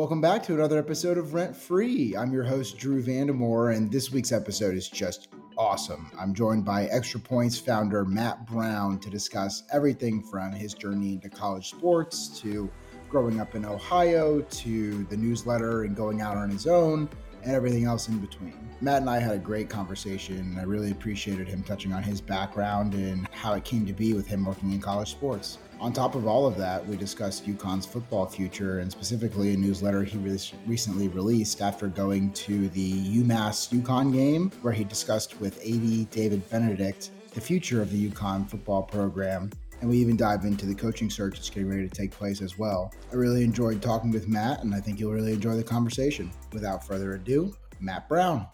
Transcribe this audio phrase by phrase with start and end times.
[0.00, 2.16] Welcome back to another episode of Rent Free.
[2.16, 6.10] I'm your host, Drew Vandemore, and this week's episode is just awesome.
[6.18, 11.28] I'm joined by Extra Points founder Matt Brown to discuss everything from his journey into
[11.28, 12.70] college sports to
[13.10, 17.06] growing up in Ohio to the newsletter and going out on his own
[17.42, 18.54] and everything else in between.
[18.80, 20.38] Matt and I had a great conversation.
[20.38, 24.14] and I really appreciated him touching on his background and how it came to be
[24.14, 25.58] with him working in college sports.
[25.80, 30.02] On top of all of that, we discussed UConn's football future and specifically a newsletter
[30.02, 35.58] he re- recently released after going to the UMass UConn game, where he discussed with
[35.58, 39.50] AD David Benedict the future of the UConn football program.
[39.80, 42.58] And we even dive into the coaching search that's getting ready to take place as
[42.58, 42.92] well.
[43.12, 46.30] I really enjoyed talking with Matt, and I think you'll really enjoy the conversation.
[46.52, 48.46] Without further ado, Matt Brown.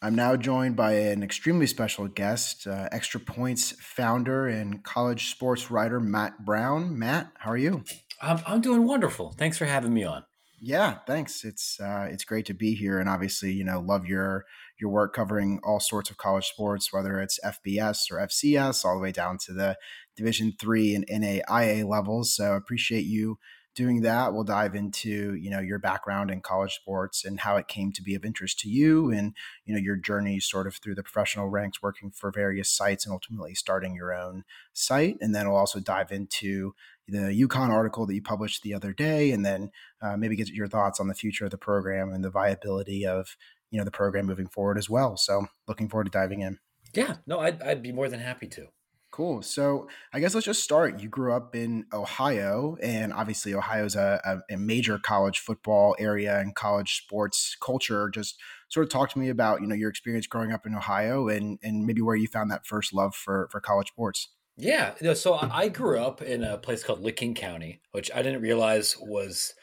[0.00, 5.72] I'm now joined by an extremely special guest, uh, Extra Points founder and college sports
[5.72, 6.96] writer, Matt Brown.
[6.96, 7.82] Matt, how are you?
[8.22, 9.34] I'm, I'm doing wonderful.
[9.36, 10.22] Thanks for having me on.
[10.60, 11.44] Yeah, thanks.
[11.44, 14.44] It's uh, it's great to be here, and obviously, you know, love your
[14.80, 19.00] your work covering all sorts of college sports, whether it's FBS or FCS, all the
[19.00, 19.76] way down to the
[20.18, 22.34] Division three and NAIA levels.
[22.34, 23.38] So, appreciate you
[23.78, 24.34] doing that.
[24.34, 28.02] We'll dive into you know your background in college sports and how it came to
[28.02, 31.48] be of interest to you and you know your journey sort of through the professional
[31.48, 35.16] ranks working for various sites and ultimately starting your own site.
[35.20, 36.74] And then we'll also dive into
[37.06, 39.70] the UConn article that you published the other day and then
[40.02, 43.36] uh, maybe get your thoughts on the future of the program and the viability of
[43.70, 45.16] you know the program moving forward as well.
[45.16, 46.58] So looking forward to diving in.
[46.94, 47.18] Yeah.
[47.28, 48.66] No i'd, I'd be more than happy to
[49.10, 49.42] Cool.
[49.42, 51.00] So I guess let's just start.
[51.00, 55.96] You grew up in Ohio, and obviously Ohio is a, a, a, major college football
[55.98, 58.10] area and college sports culture.
[58.10, 61.28] Just sort of talk to me about you know your experience growing up in Ohio
[61.28, 64.28] and and maybe where you found that first love for for college sports.
[64.58, 64.94] Yeah.
[65.14, 69.54] So I grew up in a place called Licking County, which I didn't realize was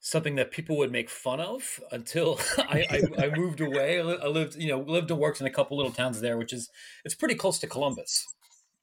[0.00, 2.84] something that people would make fun of until I,
[3.18, 4.00] I, I moved away.
[4.00, 6.70] I lived, you know, lived and worked in a couple little towns there, which is
[7.04, 8.26] it's pretty close to Columbus.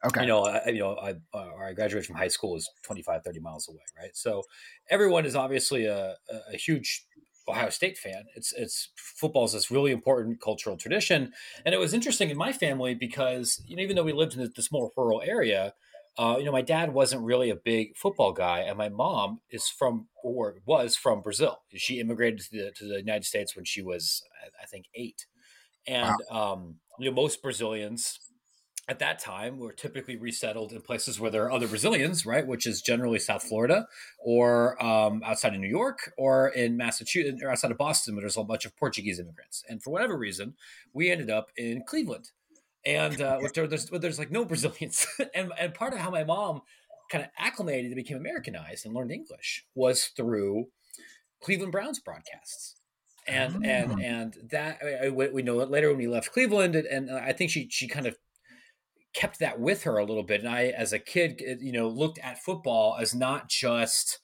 [0.05, 0.21] Okay.
[0.21, 3.67] You know, I, you know, I, I graduated from high school is 25, 30 miles
[3.67, 4.16] away, right?
[4.16, 4.43] So
[4.89, 6.16] everyone is obviously a,
[6.53, 7.05] a huge
[7.47, 8.25] Ohio State fan.
[8.35, 11.33] It's it's football is this really important cultural tradition,
[11.66, 14.51] and it was interesting in my family because you know even though we lived in
[14.55, 15.73] this more rural area,
[16.17, 19.69] uh, you know my dad wasn't really a big football guy, and my mom is
[19.69, 21.59] from or was from Brazil.
[21.75, 24.23] She immigrated to the, to the United States when she was
[24.61, 25.27] I think eight,
[25.87, 26.53] and wow.
[26.53, 28.19] um, you know most Brazilians
[28.88, 32.46] at that time we were typically resettled in places where there are other Brazilians, right?
[32.46, 33.88] Which is generally South Florida
[34.19, 38.38] or um, outside of New York or in Massachusetts or outside of Boston, where there's
[38.38, 39.63] a bunch of Portuguese immigrants.
[39.68, 40.56] And for whatever reason,
[40.94, 42.31] we ended up in Cleveland,
[42.85, 45.07] and uh, there, there's there's like no Brazilians.
[45.34, 46.62] and and part of how my mom
[47.09, 50.67] kind of acclimated and became Americanized and learned English was through
[51.41, 52.75] Cleveland Browns broadcasts
[53.28, 57.12] and and and that I, we know it later when we left Cleveland, and, and,
[57.12, 58.16] I think she she kind of
[59.16, 60.42] kept that with her a little bit.
[60.42, 64.20] And I, as a kid, uh, you know, looked at football as not just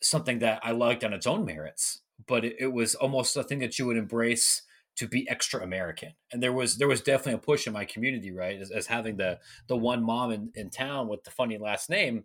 [0.00, 3.58] something that I liked on its own merits, but it, it was almost a thing
[3.58, 4.62] that you would embrace
[4.96, 6.12] to be extra American.
[6.32, 9.16] And there was there was definitely a push in my community, right, as, as having
[9.16, 12.24] the the one mom in, in town with the funny last name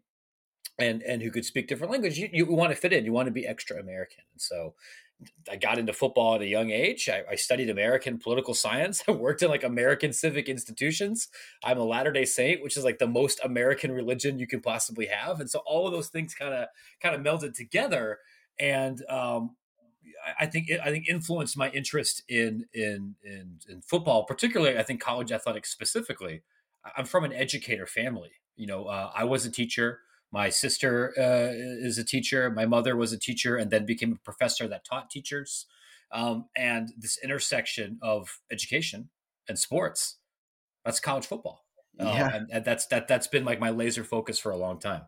[0.78, 3.28] and and who could speak different language you, you want to fit in you want
[3.28, 4.74] to be extra american and so
[5.50, 9.12] i got into football at a young age I, I, studied american political science i
[9.12, 11.28] worked in like american civic institutions
[11.64, 15.08] i'm a latter day saint which is like the most american religion you can possibly
[15.08, 16.68] have and so all of those things kind of
[17.02, 18.20] kind of melded together
[18.60, 19.56] and um,
[20.40, 25.02] I think I think influenced my interest in, in in in football, particularly I think
[25.02, 26.44] college athletics specifically.
[26.98, 28.32] I'm from an educator family.
[28.56, 30.00] You know, uh, I was a teacher.
[30.32, 32.50] My sister uh, is a teacher.
[32.52, 35.66] My mother was a teacher and then became a professor that taught teachers.
[36.12, 39.10] Um, and this intersection of education
[39.48, 40.18] and sports,
[40.86, 41.66] that's college football.
[42.00, 42.36] Uh, yeah.
[42.36, 45.02] and, and that's that that's been like my laser focus for a long time.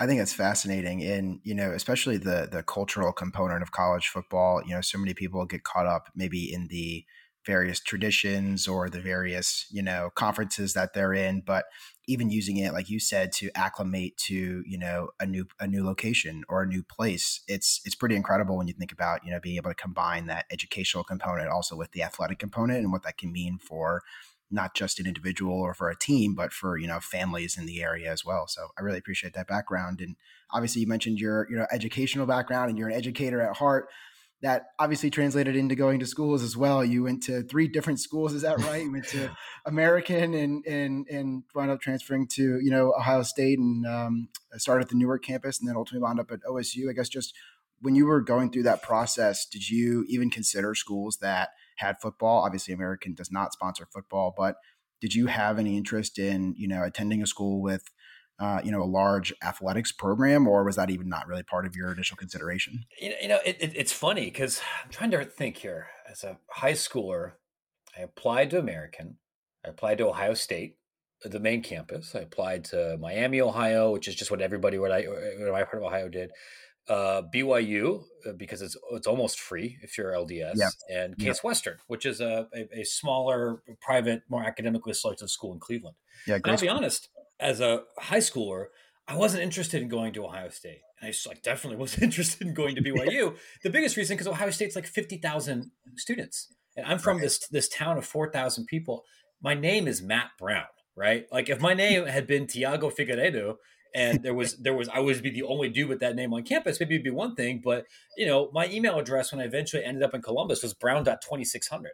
[0.00, 4.62] I think it's fascinating, and you know, especially the the cultural component of college football.
[4.66, 7.04] You know, so many people get caught up maybe in the
[7.46, 11.64] various traditions or the various you know conferences that they're in but
[12.08, 15.84] even using it like you said to acclimate to you know a new a new
[15.84, 19.38] location or a new place it's it's pretty incredible when you think about you know
[19.40, 23.18] being able to combine that educational component also with the athletic component and what that
[23.18, 24.02] can mean for
[24.50, 27.82] not just an individual or for a team but for you know families in the
[27.82, 28.46] area as well.
[28.48, 30.00] So i really appreciate that background.
[30.00, 30.16] And
[30.50, 33.88] obviously you mentioned your you know educational background and you're an educator at heart
[34.40, 36.84] that obviously translated into going to schools as well.
[36.84, 38.84] You went to three different schools, is that right?
[38.84, 39.30] You went to
[39.66, 44.84] American and and and wound up transferring to you know Ohio State and um, started
[44.84, 46.88] at the Newark campus, and then ultimately wound up at OSU.
[46.88, 47.34] I guess just
[47.80, 52.44] when you were going through that process, did you even consider schools that had football?
[52.44, 54.56] Obviously, American does not sponsor football, but
[55.00, 57.84] did you have any interest in you know attending a school with
[58.38, 61.76] uh, you know a large athletics program, or was that even not really part of
[61.76, 62.84] your initial consideration?
[63.00, 65.88] You know, it, it, it's funny because I'm trying to think here.
[66.10, 67.32] As a high schooler,
[67.96, 69.16] I applied to American.
[69.64, 70.76] I applied to Ohio State,
[71.22, 72.14] the main campus.
[72.14, 75.82] I applied to Miami, Ohio, which is just what everybody what I what my part
[75.82, 76.30] of Ohio did
[76.88, 80.68] uh, BYU uh, because it's it's almost free if you're LDS, yeah.
[80.90, 81.48] and Case yeah.
[81.48, 85.96] Western, which is a, a, a, smaller, private, more academically selective school in Cleveland.
[86.26, 87.08] Yeah, I'll be honest.
[87.40, 88.66] As a high schooler,
[89.06, 92.54] I wasn't interested in going to Ohio State, and I like definitely wasn't interested in
[92.54, 93.36] going to BYU.
[93.62, 97.24] the biggest reason because Ohio State's like fifty thousand students, and I'm from right.
[97.24, 99.04] this this town of four thousand people.
[99.40, 101.26] My name is Matt Brown, right?
[101.30, 103.56] Like if my name had been Tiago Figueiredo,
[103.94, 106.42] and there was there was I would be the only dude with that name on
[106.42, 106.80] campus.
[106.80, 107.86] Maybe it'd be one thing, but
[108.16, 111.86] you know, my email address when I eventually ended up in Columbus was brown.2600.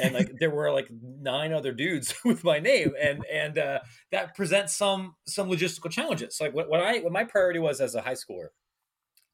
[0.00, 0.88] and like there were like
[1.20, 3.78] nine other dudes with my name and and uh,
[4.12, 6.36] that presents some some logistical challenges.
[6.36, 8.48] So like what, what i what my priority was as a high schooler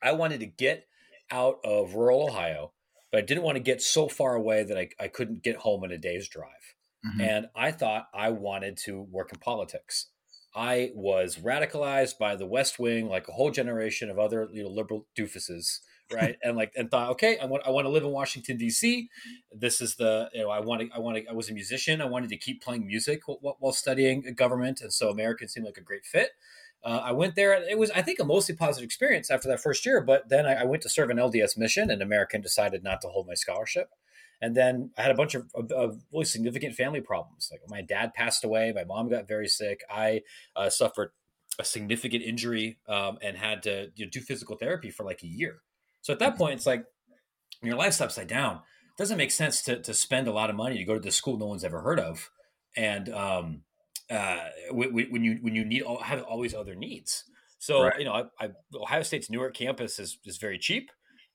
[0.02, 0.86] i wanted to get
[1.30, 2.72] out of rural ohio
[3.10, 5.84] but i didn't want to get so far away that i, I couldn't get home
[5.84, 6.48] in a day's drive.
[7.06, 7.20] Mm-hmm.
[7.20, 10.08] and i thought i wanted to work in politics.
[10.54, 14.68] I was radicalized by the West Wing, like a whole generation of other you know
[14.68, 15.80] liberal doofuses,
[16.12, 16.36] right?
[16.42, 19.08] and like and thought, okay, I want I want to live in Washington D.C.
[19.52, 22.00] This is the you know I want to I want to I was a musician.
[22.00, 25.78] I wanted to keep playing music while, while studying government, and so American seemed like
[25.78, 26.30] a great fit.
[26.84, 27.54] Uh, I went there.
[27.54, 30.02] It was, I think, a mostly positive experience after that first year.
[30.02, 33.08] But then I, I, went to serve an LDS mission, and American decided not to
[33.08, 33.88] hold my scholarship.
[34.42, 37.48] And then I had a bunch of, of, of, really significant family problems.
[37.50, 39.80] Like my dad passed away, my mom got very sick.
[39.88, 40.20] I
[40.54, 41.12] uh, suffered
[41.58, 45.26] a significant injury um, and had to you know, do physical therapy for like a
[45.26, 45.60] year.
[46.04, 46.84] So at that point, it's like
[47.62, 48.56] your life's upside down.
[48.56, 51.10] It doesn't make sense to, to spend a lot of money to go to the
[51.10, 52.30] school no one's ever heard of,
[52.76, 53.62] and um,
[54.10, 54.40] uh,
[54.70, 57.24] when you when you need have always other needs.
[57.58, 57.98] So right.
[57.98, 60.90] you know, I, I, Ohio State's Newark campus is is very cheap.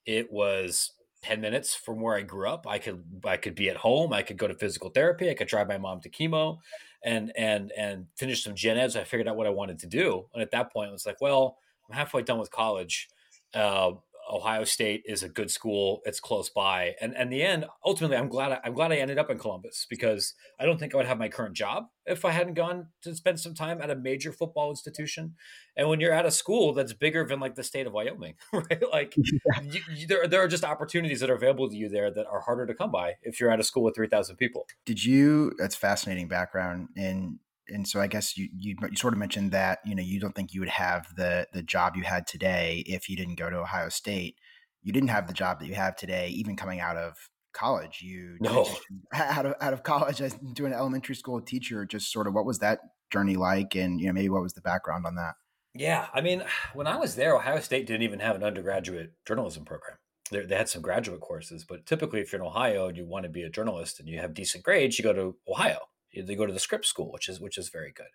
[0.06, 0.92] It was
[1.24, 2.68] 10 minutes from where I grew up.
[2.68, 4.13] I could I could be at home.
[4.13, 5.31] I could go to physical therapy.
[5.31, 6.60] I could drive my mom to chemo
[7.04, 8.95] and and and finish some gen eds.
[8.95, 10.27] I figured out what I wanted to do.
[10.36, 11.57] And at that point, it was like, well,
[11.89, 13.10] I'm halfway done with college.
[13.51, 13.94] Uh,
[14.29, 16.01] Ohio State is a good school.
[16.05, 17.65] It's close by, and and the end.
[17.85, 20.93] Ultimately, I'm glad I, I'm glad I ended up in Columbus because I don't think
[20.93, 23.89] I would have my current job if I hadn't gone to spend some time at
[23.89, 25.35] a major football institution.
[25.75, 28.83] And when you're at a school that's bigger than like the state of Wyoming, right?
[28.91, 29.61] Like yeah.
[29.61, 32.41] you, you, there there are just opportunities that are available to you there that are
[32.41, 34.65] harder to come by if you're at a school with three thousand people.
[34.85, 35.53] Did you?
[35.57, 37.39] That's fascinating background in
[37.69, 40.36] and so I guess you, you you sort of mentioned that you know you don't
[40.36, 43.57] think you would have the the job you had today if you didn't go to
[43.57, 44.36] Ohio State.
[44.81, 47.16] You didn't have the job that you have today, even coming out of
[47.54, 48.01] college.
[48.01, 48.68] You no
[49.13, 51.86] out of out of college as doing an elementary school teacher.
[51.86, 52.80] Just sort of what was that
[53.12, 55.33] journey like, and you know maybe what was the background on that?
[55.75, 56.44] Yeah, I mean,
[56.74, 59.98] when I was there, Ohio State didn't even have an undergraduate journalism program.
[60.31, 63.24] They, they had some graduate courses, but typically, if you're in Ohio and you want
[63.24, 65.80] to be a journalist and you have decent grades, you go to Ohio
[66.13, 68.07] they go to the Scripps school, which is which is very good.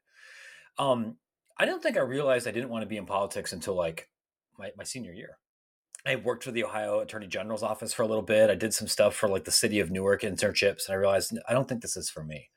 [0.79, 1.17] Um,
[1.59, 4.09] I don't think I realized I didn't want to be in politics until like
[4.59, 5.39] my, my senior year.
[6.07, 8.51] I worked for the Ohio Attorney General's office for a little bit.
[8.51, 11.53] I did some stuff for like the city of Newark internships, and I realized I
[11.53, 12.51] don't think this is for me.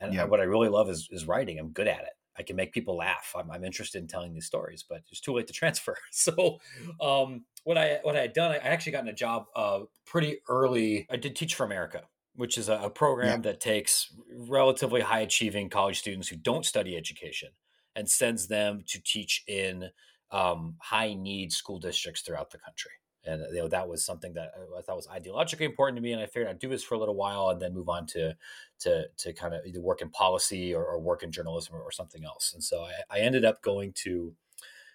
[0.00, 0.24] And yeah.
[0.24, 1.58] what I really love is, is writing.
[1.58, 2.12] I'm good at it.
[2.38, 3.34] I can make people laugh.
[3.36, 5.96] I'm, I'm interested in telling these stories, but it's too late to transfer.
[6.10, 6.58] So,
[7.00, 11.06] um, what I what I had done, I actually gotten a job uh, pretty early.
[11.10, 12.02] I did Teach for America,
[12.38, 17.48] which is a, program that takes relatively high achieving college students who don't study education
[17.96, 19.90] and sends them to teach in
[20.30, 22.92] um, high need school districts throughout the country.
[23.24, 26.22] And you know, that was something that I thought was ideologically important to me, and
[26.22, 28.36] I figured I'd do this for a little while and then move on to
[28.80, 31.90] to to kind of either work in policy or, or work in journalism or, or,
[31.90, 32.52] something else.
[32.54, 34.32] And so I, I, ended up going to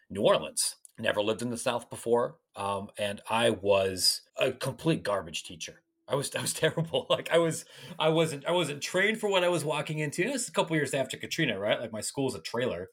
[0.10, 0.78] New Orleans.
[0.98, 5.83] Never lived in the South before, um, and I was a complete garbage teacher.
[6.08, 7.08] I was I was terrible.
[7.10, 7.66] Like I was
[8.00, 10.24] I wasn't I wasn't trained for what I was walking into.
[10.24, 11.80] This is a couple years after Katrina, right?
[11.80, 12.90] Like my school's a trailer.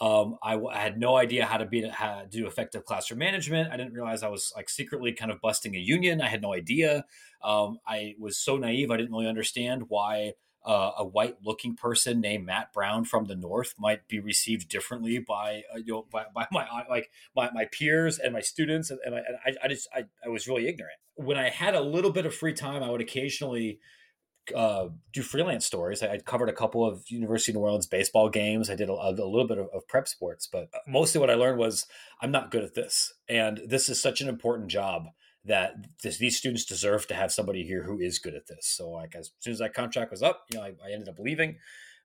[0.00, 3.72] Um, I, I, had no idea how to be how to do effective classroom management.
[3.72, 6.20] I didn't realize I was like secretly kind of busting a union.
[6.20, 7.04] I had no idea.
[7.44, 8.90] Um, I was so naive.
[8.90, 10.32] I didn't really understand why
[10.64, 15.18] uh, a white looking person named Matt Brown from the North might be received differently
[15.18, 18.98] by uh, you know by, by, my like my, my peers and my students and,
[19.04, 21.80] and, I, and I, I, just I, I was really ignorant when I had a
[21.80, 23.78] little bit of free time I would occasionally
[24.54, 26.02] uh, do freelance stories.
[26.02, 28.68] I, I, covered a couple of University of New Orleans baseball games.
[28.68, 31.58] I did a, a little bit of, of, prep sports, but mostly what I learned
[31.58, 31.86] was
[32.20, 35.06] I'm not good at this, and this is such an important job
[35.44, 38.66] that this, these students deserve to have somebody here who is good at this.
[38.66, 41.18] So, like as soon as that contract was up, you know, I, I ended up
[41.18, 41.58] leaving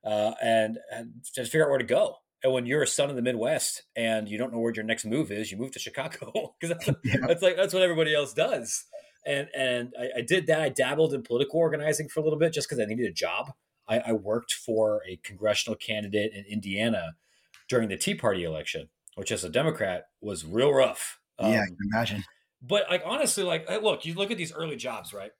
[0.04, 2.16] uh, and, and just figure out where to go.
[2.42, 5.04] And when you're a son of the Midwest and you don't know where your next
[5.04, 7.26] move is, you move to Chicago because that's, yeah.
[7.26, 8.84] that's, like that's what everybody else does.
[9.26, 10.62] And and I, I, did that.
[10.62, 13.52] I dabbled in political organizing for a little bit just because I needed a job.
[13.86, 17.16] I, I, worked for a congressional candidate in Indiana
[17.68, 21.18] during the Tea Party election, which as a Democrat was real rough.
[21.38, 22.24] Um, yeah, I can imagine.
[22.62, 25.32] But like honestly, like look, you look at these early jobs, right?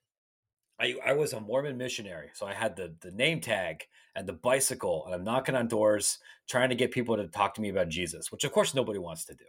[0.81, 3.85] I, I was a Mormon missionary, so I had the the name tag
[4.17, 7.61] and the bicycle, and I'm knocking on doors trying to get people to talk to
[7.61, 9.45] me about Jesus, which of course nobody wants to do.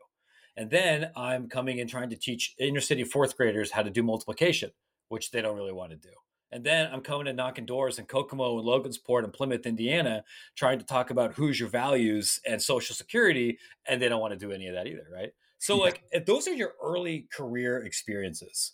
[0.58, 4.04] And then I'm coming and trying to teach inner city fourth graders how to do
[4.04, 4.72] multiplication,
[5.08, 6.14] which they don't really want to do.
[6.52, 10.26] And then I'm coming and knocking doors in Kokomo and Logansport and Plymouth, Indiana,
[10.56, 14.52] trying to talk about Hoosier values and Social Security, and they don't want to do
[14.52, 15.32] any of that either, right?
[15.62, 15.84] So, yeah.
[15.84, 18.74] like, if those are your early career experiences,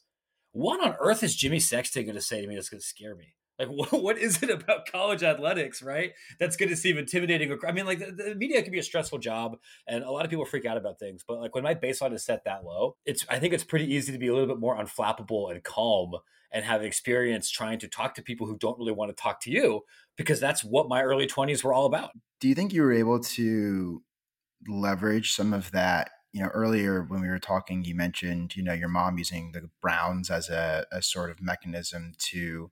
[0.53, 3.13] what on earth is Jimmy Sexton going to say to me that's going to scare
[3.13, 3.36] me?
[3.60, 6.13] Like, what, what is it about college athletics, right?
[6.39, 7.56] That's going to seem intimidating.
[7.67, 10.29] I mean, like, the, the, media can be a stressful job, and a lot of
[10.29, 11.25] people freak out about things.
[11.27, 14.13] But like, when my baseline is set that low, it's I think it's pretty easy
[14.13, 16.13] to be a little bit more unflappable and calm
[16.53, 19.51] and have experience trying to talk to people who don't really want to talk to
[19.51, 19.82] you
[20.15, 22.12] because that's what my early 20s were all about.
[22.39, 24.01] Do you think you were able to
[24.70, 28.74] leverage some of that you know, earlier when we were talking, you mentioned, you know,
[28.74, 32.69] your mom using the Browns as a, a sort of mechanism to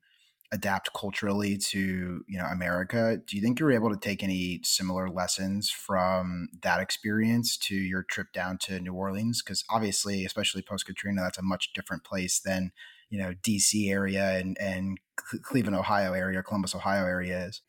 [0.51, 3.19] adapt culturally to, you know, America.
[3.25, 7.75] Do you think you were able to take any similar lessons from that experience to
[7.75, 9.41] your trip down to New Orleans?
[9.41, 12.71] Because obviously, especially post Katrina, that's a much different place than,
[13.09, 17.61] you know, DC area and, and Cleveland, Ohio area, Columbus, Ohio area is.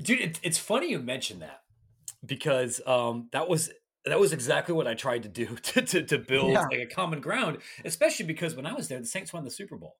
[0.00, 1.62] Dude, it's funny you mentioned that
[2.24, 3.70] because um, that was
[4.04, 6.62] that was exactly what I tried to do to, to, to build yeah.
[6.62, 9.76] like a common ground, especially because when I was there, the Saints won the Super
[9.76, 9.96] Bowl.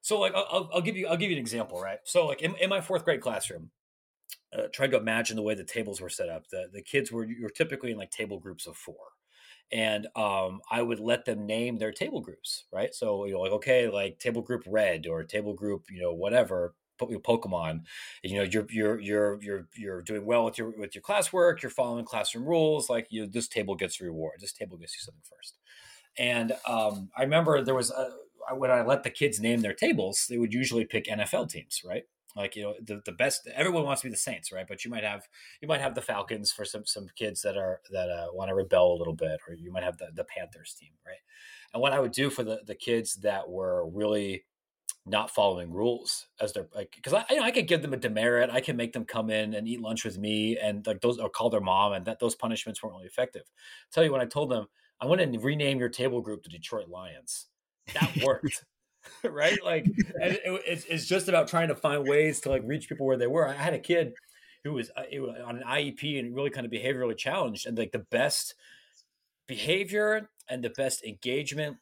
[0.00, 1.98] So like I'll, I'll give you I'll give you an example, right?
[2.04, 3.70] So like in, in my fourth grade classroom,
[4.56, 6.48] uh, tried to imagine the way the tables were set up.
[6.50, 8.96] The the kids were you were typically in like table groups of four,
[9.72, 12.94] and um, I would let them name their table groups, right?
[12.94, 16.74] So you know like okay like table group red or table group you know whatever
[16.98, 17.82] Pokemon,
[18.22, 21.62] you know, you're you're you're you're you're doing well with your with your classwork.
[21.62, 22.88] You're following classroom rules.
[22.88, 24.38] Like you, this table gets a reward.
[24.40, 25.58] This table gets you something first.
[26.16, 28.10] And um, I remember there was a,
[28.56, 32.04] when I let the kids name their tables, they would usually pick NFL teams, right?
[32.36, 33.48] Like you know, the, the best.
[33.54, 34.66] Everyone wants to be the Saints, right?
[34.66, 35.28] But you might have
[35.60, 38.54] you might have the Falcons for some some kids that are that uh, want to
[38.54, 41.18] rebel a little bit, or you might have the the Panthers team, right?
[41.72, 44.44] And what I would do for the the kids that were really
[45.06, 47.96] not following rules as they're like because I you know I could give them a
[47.98, 51.18] demerit I can make them come in and eat lunch with me and like those
[51.18, 53.42] or call their mom and that those punishments weren't really effective.
[53.46, 54.66] I'll tell you when I told them
[55.00, 57.46] I want to rename your table group to Detroit Lions,
[57.92, 58.64] that worked.
[59.22, 63.06] right like it, it's, it's just about trying to find ways to like reach people
[63.06, 64.14] where they were i had a kid
[64.62, 67.92] who was, uh, was on an iep and really kind of behaviorally challenged and like
[67.92, 68.54] the best
[69.46, 71.76] behavior and the best engagement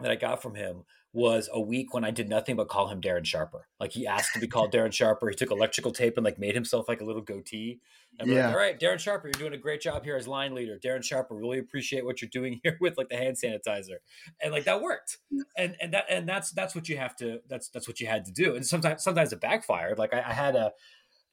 [0.00, 3.00] that i got from him was a week when I did nothing but call him
[3.00, 3.68] Darren Sharper.
[3.78, 5.28] Like he asked to be called Darren Sharper.
[5.28, 7.80] He took electrical tape and like made himself like a little goatee.
[8.18, 8.46] And yeah.
[8.46, 10.76] Like, all right, Darren Sharper, you're doing a great job here as line leader.
[10.84, 13.98] Darren Sharper, really appreciate what you're doing here with like the hand sanitizer.
[14.42, 15.18] And like that worked.
[15.56, 18.24] And and that and that's that's what you have to that's that's what you had
[18.24, 18.56] to do.
[18.56, 19.98] And sometimes sometimes it backfired.
[19.98, 20.72] Like I, I had a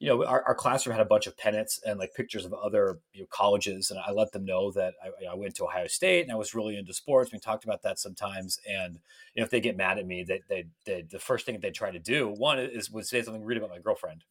[0.02, 2.98] you know, our, our, classroom had a bunch of pennants and like pictures of other
[3.14, 6.24] you know, colleges, and I let them know that I, I, went to Ohio State
[6.24, 7.32] and I was really into sports.
[7.32, 8.96] We talked about that sometimes, and
[9.36, 11.70] you know, if they get mad at me, they, they, they the first thing they
[11.70, 14.24] try to do one is would say something rude about my girlfriend,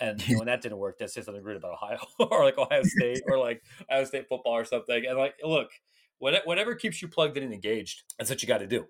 [0.00, 2.56] and you know, when that didn't work, they say something rude about Ohio or like
[2.56, 5.68] Ohio State or like Ohio State football or something, and like, look,
[6.20, 8.86] whatever keeps you plugged in and engaged, that's what you got to do.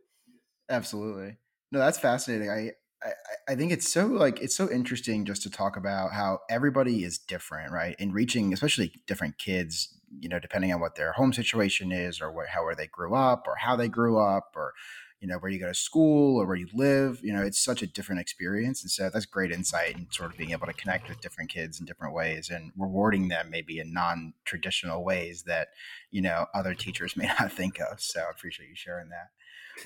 [0.69, 1.37] Absolutely.
[1.73, 2.49] No, that's fascinating.
[2.49, 2.71] I
[3.03, 7.05] I, I think it's so like it's so interesting just to talk about how everybody
[7.05, 7.97] is different, right?
[7.99, 12.33] In reaching, especially different kids, you know, depending on what their home situation is, or
[12.33, 14.73] what, how where they grew up, or how they grew up, or
[15.21, 17.21] you know where you go to school or where you live.
[17.23, 20.39] You know, it's such a different experience, and so that's great insight and sort of
[20.39, 23.93] being able to connect with different kids in different ways and rewarding them maybe in
[23.93, 25.69] non-traditional ways that
[26.11, 28.01] you know other teachers may not think of.
[28.01, 29.29] So I appreciate you sharing that.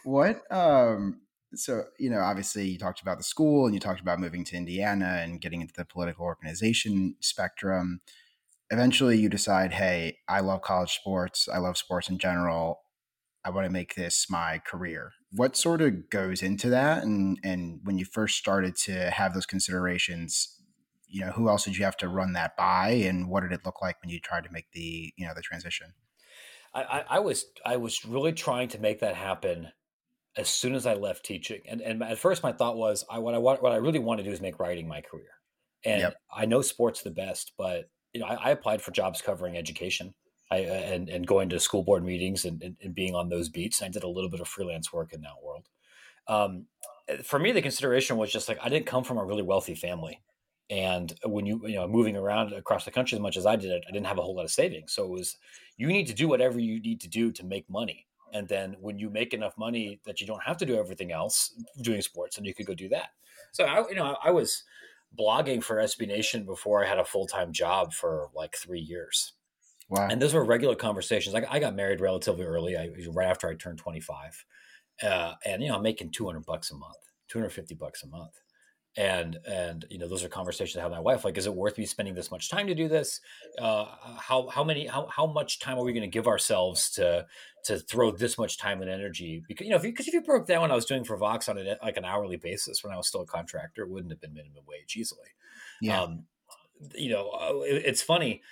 [0.05, 1.21] What um
[1.55, 4.57] so you know obviously you talked about the school and you talked about moving to
[4.57, 8.01] indiana and getting into the political organization spectrum
[8.71, 12.81] eventually you decide hey i love college sports i love sports in general
[13.45, 15.13] I want to make this my career.
[15.33, 17.03] What sort of goes into that?
[17.03, 20.61] And and when you first started to have those considerations,
[21.09, 23.65] you know, who else did you have to run that by, and what did it
[23.65, 25.95] look like when you tried to make the you know the transition?
[26.75, 29.73] I, I, was I was really trying to make that happen
[30.37, 33.35] as soon as I left teaching, and and at first my thought was I what
[33.35, 35.31] I want what I really want to do is make writing my career,
[35.85, 36.17] and yep.
[36.35, 40.15] I know sports the best, but you know I, I applied for jobs covering education
[40.53, 43.83] I, and and going to school board meetings and, and, and, being on those beats.
[43.83, 45.67] I did a little bit of freelance work in that world.
[46.29, 46.67] Um,
[47.09, 49.75] eh, for me, the consideration was just like I didn't come from a really wealthy
[49.75, 50.21] family,
[50.69, 53.83] and when you you know moving around across the country as much as I did,
[53.89, 54.93] I didn't have a whole lot of savings.
[54.93, 55.37] So it was
[55.79, 58.99] you need to do whatever you need to do to make money, and then when
[58.99, 62.47] you make enough money that you don't have to do everything else doing sports, and
[62.47, 63.11] you could go do that.
[63.53, 64.65] So I you know I was
[65.19, 69.35] blogging for SB Nation before I had a full time job for like three years
[69.93, 70.09] Wow.
[70.11, 71.35] And those were regular conversations.
[71.35, 74.45] I, I got married relatively early, I, right after I turned 25.
[75.03, 76.97] Uh, and, you know, I'm making 200 bucks a month,
[77.29, 78.41] 250 bucks a month.
[78.97, 81.25] And, and, you know, those are conversations I have with my wife.
[81.25, 83.21] Like, is it worth me spending this much time to do this?
[83.59, 83.87] Uh,
[84.19, 87.25] how, how many, how, how much time are we going to give ourselves to,
[87.65, 89.43] to throw this much time and energy?
[89.49, 91.17] Because, you know, if you, cause if you broke down what I was doing for
[91.17, 94.13] Vox on a, like an hourly basis when I was still a contractor, it wouldn't
[94.13, 95.29] have been minimum wage easily.
[95.81, 96.03] Yeah.
[96.03, 96.25] Um,
[96.95, 98.43] you know, uh, it, it's funny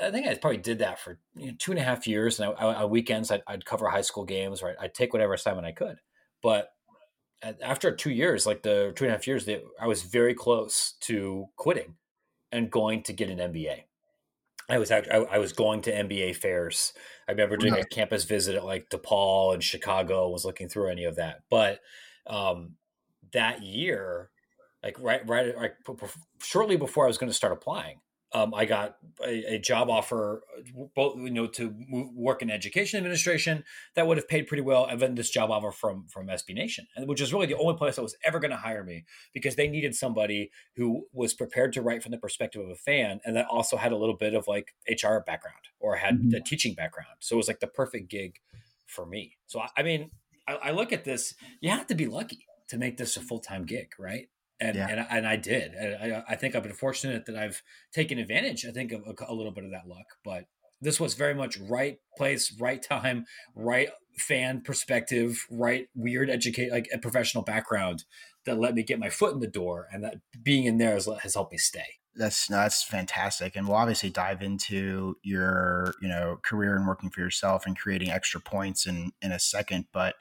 [0.00, 2.38] I think I probably did that for you know, two and a half years.
[2.38, 4.76] And I, I, on weekends, I'd, I'd, cover high school games, right?
[4.78, 6.00] I'd take whatever assignment I could.
[6.42, 6.68] But
[7.42, 10.94] after two years, like the two and a half years, that I was very close
[11.02, 11.94] to quitting
[12.52, 13.84] and going to get an MBA.
[14.68, 16.92] I was actually, I, I was going to MBA fairs.
[17.28, 20.28] I remember doing a campus visit at like DePaul and Chicago.
[20.28, 21.80] Was looking through any of that, but
[22.26, 22.72] um,
[23.32, 24.30] that year,
[24.82, 25.76] like right, right, like
[26.42, 28.00] shortly before I was going to start applying,
[28.32, 30.42] um, I got a, a, job offer,
[30.94, 33.62] both you know, to move, work in education administration
[33.94, 36.86] that would have paid pretty well, and then this job offer from from SB Nation,
[36.96, 39.54] and which is really the only place that was ever going to hire me because
[39.54, 43.36] they needed somebody who was prepared to write from the perspective of a fan, and
[43.36, 46.34] that also had a little bit of like HR background or had mm-hmm.
[46.34, 47.16] a teaching background.
[47.20, 48.40] So it was like the perfect gig
[48.86, 49.36] for me.
[49.46, 50.10] So I, I mean,
[50.48, 51.34] I, I look at this.
[51.60, 54.28] You have to be lucky to make this a full time gig, right?
[54.60, 54.88] And yeah.
[54.88, 55.72] and, and I did.
[55.72, 58.64] And I, I think I've been fortunate that I've taken advantage.
[58.66, 60.44] I think of a, a, little bit of that luck, but
[60.80, 63.88] this was very much right place, right time, right
[64.18, 68.04] fan perspective, right weird educate like a professional background
[68.44, 71.08] that let me get my foot in the door, and that being in there has,
[71.22, 71.86] has helped me stay.
[72.14, 77.20] That's that's fantastic, and we'll obviously dive into your you know career and working for
[77.20, 80.14] yourself and creating extra points in in a second, but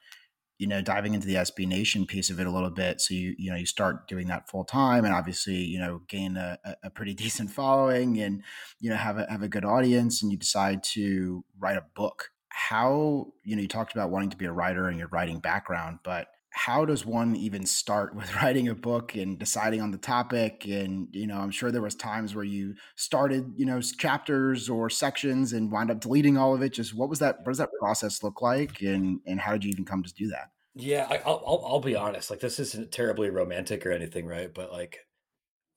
[0.57, 3.01] you know diving into the SB Nation piece of it a little bit.
[3.01, 6.37] So you you know you start doing that full time, and obviously you know gain
[6.37, 8.43] a, a pretty decent following, and
[8.79, 12.29] you know have a have a good audience, and you decide to write a book.
[12.49, 15.99] How you know you talked about wanting to be a writer and your writing background,
[16.03, 20.65] but how does one even start with writing a book and deciding on the topic?
[20.65, 24.89] And you know i'm sure there was times where you started you know chapters or
[24.89, 26.73] sections and wind up deleting all of it.
[26.73, 28.81] Just what was that what does that process look like?
[28.81, 30.51] And and how did you even come to do that?
[30.73, 34.53] Yeah I, will I'll, I'll be honest like this isn't terribly romantic or anything right?
[34.53, 34.99] But like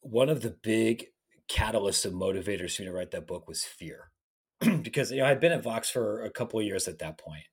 [0.01, 1.07] one of the big
[1.51, 4.11] catalysts and motivators for me to write that book was fear.
[4.83, 7.45] Because you know i'd been at vox for a couple of years at that point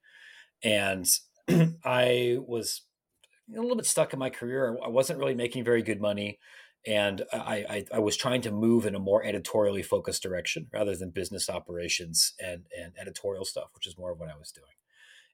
[0.64, 1.08] and
[1.86, 2.82] i was
[3.54, 4.78] a little bit stuck in my career.
[4.84, 6.40] I wasn't really making very good money.
[6.88, 10.96] And I, I, I, was trying to move in a more editorially focused direction rather
[10.96, 14.68] than business operations and, and editorial stuff, which is more of what I was doing.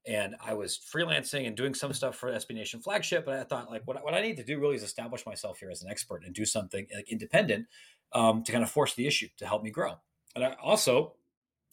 [0.07, 3.25] And I was freelancing and doing some stuff for SB Nation flagship.
[3.25, 5.69] But I thought, like, what, what I need to do really is establish myself here
[5.69, 7.67] as an expert and do something like independent
[8.13, 9.95] um, to kind of force the issue to help me grow.
[10.35, 11.15] And I also,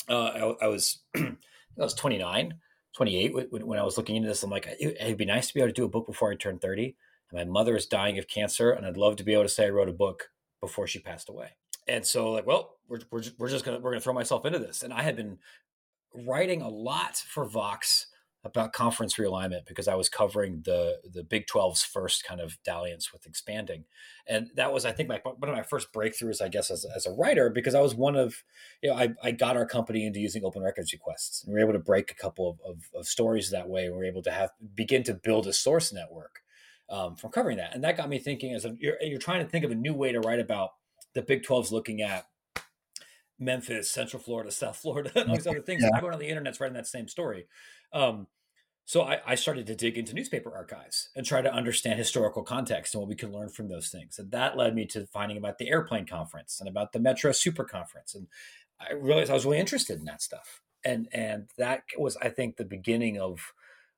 [0.09, 1.37] uh, I, I was, I
[1.77, 2.55] was 29
[2.99, 4.43] 28 when, I was looking into this.
[4.43, 6.59] I'm like, it'd be nice to be able to do a book before I turn
[6.59, 6.97] 30.
[7.31, 9.67] And my mother is dying of cancer, and I'd love to be able to say
[9.67, 10.31] I wrote a book
[10.61, 11.51] before she passed away.
[11.87, 14.83] And so, like, well, we're, we're, we're just gonna we're gonna throw myself into this.
[14.83, 15.39] And I had been
[16.13, 18.08] writing a lot for Vox
[18.45, 23.13] about conference realignment because I was covering the the Big 12's first kind of dalliance
[23.13, 23.85] with expanding,
[24.27, 27.07] and that was I think my one of my first breakthroughs, I guess, as, as
[27.07, 28.43] a writer because I was one of
[28.83, 31.45] you know I, I got our company into using open records requests.
[31.45, 33.89] And we were able to break a couple of, of, of stories that way.
[33.89, 36.41] We were able to have begin to build a source network
[36.89, 39.51] um, from covering that, and that got me thinking as a, you're you're trying to
[39.51, 40.71] think of a new way to write about
[41.15, 42.27] the Big 12's looking at
[43.39, 45.83] Memphis, Central Florida, South Florida, and all these other things.
[45.83, 45.91] Yeah.
[45.97, 47.47] Everyone on the internet's writing that same story.
[47.93, 48.27] Um,
[48.85, 52.95] so I, I, started to dig into newspaper archives and try to understand historical context
[52.95, 54.19] and what we can learn from those things.
[54.19, 57.65] And that led me to finding about the airplane conference and about the Metro Super
[57.65, 58.15] Conference.
[58.15, 58.29] And
[58.81, 60.63] I realized I was really interested in that stuff.
[60.85, 63.53] and and that was I think the beginning of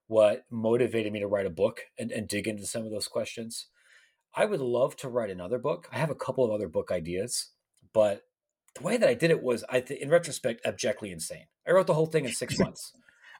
[0.08, 3.66] what motivated me to write a book and, and dig into some of those questions.
[4.34, 5.88] I would love to write another book.
[5.92, 7.50] I have a couple of other book ideas,
[7.92, 8.22] but
[8.74, 11.46] the way that I did it was, I th- in retrospect, abjectly insane.
[11.66, 12.92] I wrote the whole thing in six months.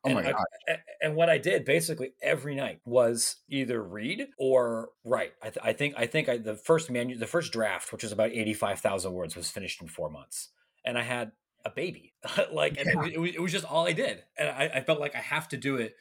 [0.04, 0.44] oh my and god!
[0.68, 5.32] I, and what I did basically every night was either read or write.
[5.42, 8.12] I, th- I think I think I, the first manu- the first draft, which was
[8.12, 10.48] about eighty five thousand words, was finished in four months,
[10.84, 11.32] and I had
[11.64, 12.14] a baby.
[12.52, 12.82] like, yeah.
[13.04, 15.20] it, it, was, it was just all I did, and I, I felt like I
[15.20, 15.94] have to do it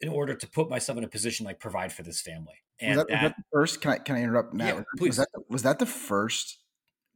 [0.00, 2.54] in order to put myself in a position like provide for this family.
[2.78, 3.80] And was that, that, was that first?
[3.80, 4.76] Can I can I interrupt, Matt?
[4.76, 5.08] Yeah, please.
[5.08, 6.58] Was that was that the first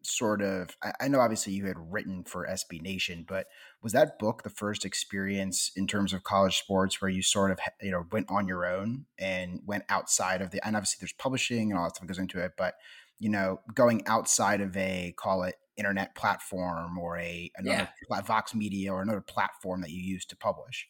[0.02, 0.76] sort of?
[0.82, 3.46] I, I, know obviously you had written for SB Nation, but
[3.82, 7.58] was that book the first experience in terms of college sports where you sort of
[7.80, 10.64] you know went on your own and went outside of the?
[10.66, 12.74] And obviously there's publishing and all that stuff goes into it, but
[13.18, 18.20] you know going outside of a call it internet platform or a another yeah.
[18.20, 20.86] Vox Media or another platform that you use to publish.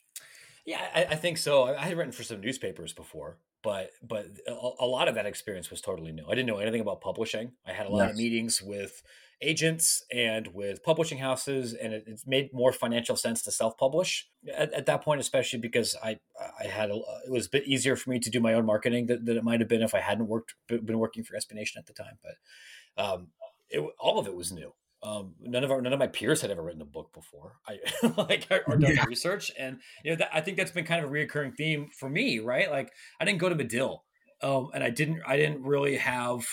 [0.67, 1.65] Yeah, I, I, think so.
[1.65, 5.71] I had written for some newspapers before, but but a, a, lot of that experience
[5.71, 6.25] was totally new.
[6.27, 7.53] I didn't know anything about publishing.
[7.67, 8.11] I had a lot yes.
[8.11, 9.03] of meetings with
[9.43, 14.73] agents and with publishing houses, and it, it's made more financial sense to self-publish at,
[14.73, 16.19] at, that point, especially because I
[16.59, 19.07] I had a, it was a bit easier for me to do my own marketing
[19.07, 21.79] than, than it might have been if I hadn't worked been working for SB Nation
[21.79, 22.19] at the time.
[22.23, 23.29] But um,
[23.69, 24.73] it, all of it was new.
[25.03, 27.57] Um, none of our none of my peers had ever written a book before.
[27.67, 27.79] I
[28.19, 29.05] like or done yeah.
[29.07, 32.09] research, and you know that, I think that's been kind of a reoccurring theme for
[32.09, 32.71] me, right?
[32.71, 34.05] Like I didn't go to Medill,
[34.43, 36.47] um, and I didn't I didn't really have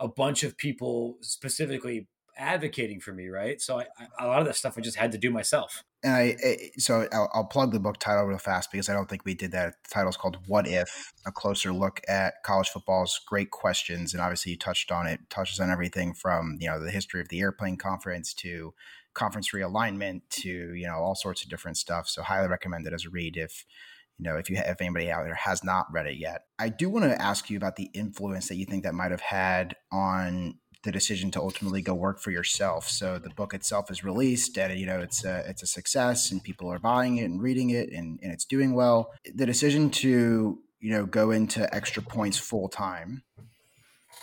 [0.00, 3.60] a bunch of people specifically advocating for me, right?
[3.60, 3.86] So I,
[4.18, 5.84] I, a lot of that stuff I just had to do myself.
[6.04, 9.08] And I, I so I'll, I'll, plug the book title real fast because I don't
[9.08, 9.74] think we did that.
[9.84, 14.20] The title is called "What If: A Closer Look at College Football's Great Questions." And
[14.20, 15.20] obviously, you touched on it.
[15.30, 18.74] Touches on everything from you know the history of the airplane conference to
[19.14, 22.08] conference realignment to you know all sorts of different stuff.
[22.08, 23.64] So highly recommend it as a read if
[24.18, 26.46] you know if you if anybody out there has not read it yet.
[26.58, 29.20] I do want to ask you about the influence that you think that might have
[29.20, 32.88] had on the decision to ultimately go work for yourself.
[32.88, 36.42] So the book itself is released, and you know it's a it's a success, and
[36.42, 39.12] people are buying it and reading it, and and it's doing well.
[39.34, 43.22] The decision to you know go into extra points full time.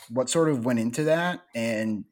[0.10, 2.06] What sort of went into that, and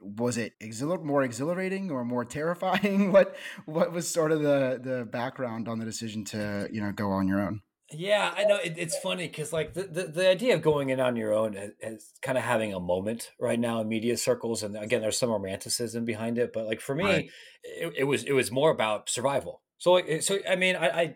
[0.00, 3.10] was it exhilar- more exhilarating or more terrifying?
[3.12, 7.10] what what was sort of the the background on the decision to you know go
[7.10, 7.62] on your own?
[7.92, 11.00] Yeah, I know it, it's funny because like the, the, the idea of going in
[11.00, 14.76] on your own is, kind of having a moment right now in media circles, and
[14.76, 16.52] again, there's some romanticism behind it.
[16.52, 17.30] But like for me, right.
[17.62, 19.60] it, it, was it was more about survival.
[19.78, 21.14] So like so, I mean, I I,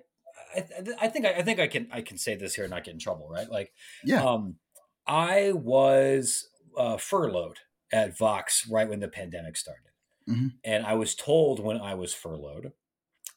[0.57, 0.65] I,
[1.03, 2.93] I think I, I, think I can I can say this here and not get
[2.93, 3.51] in trouble, right?
[3.51, 3.73] Like,
[4.05, 4.57] yeah, um,
[5.07, 7.59] I was uh, furloughed
[7.91, 9.93] at Vox right when the pandemic started,
[10.29, 10.49] mm-hmm.
[10.65, 12.73] and I was told when I was furloughed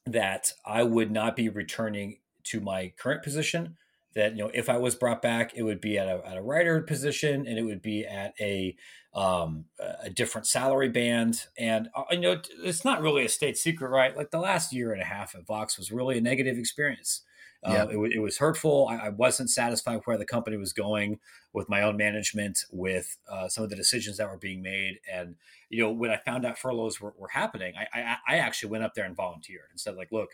[0.06, 3.78] that I would not be returning to my current position
[4.14, 6.42] that you know if I was brought back, it would be at a, at a
[6.42, 8.76] writer position and it would be at a
[9.14, 9.66] um,
[10.02, 11.48] a different salary band.
[11.58, 14.16] And uh, you know it's not really a state secret, right?
[14.16, 17.22] Like the last year and a half at Vox was really a negative experience.
[17.64, 17.84] Uh, yeah.
[17.84, 18.88] Uh, it, it, was hurtful.
[18.90, 21.20] I, I, wasn't satisfied where the company was going
[21.54, 25.00] with my own management, with uh, some of the decisions that were being made.
[25.12, 25.36] And
[25.70, 28.84] you know when I found out furloughs were, were happening, I, I, I actually went
[28.84, 30.30] up there and volunteered and said like, look,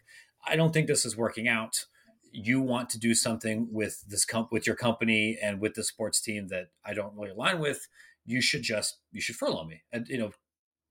[0.46, 1.86] I don't think this is working out
[2.32, 6.22] you want to do something with this comp with your company and with the sports
[6.22, 7.88] team that I don't really align with,
[8.26, 9.82] you should just you should furlough me.
[9.92, 10.32] And you know,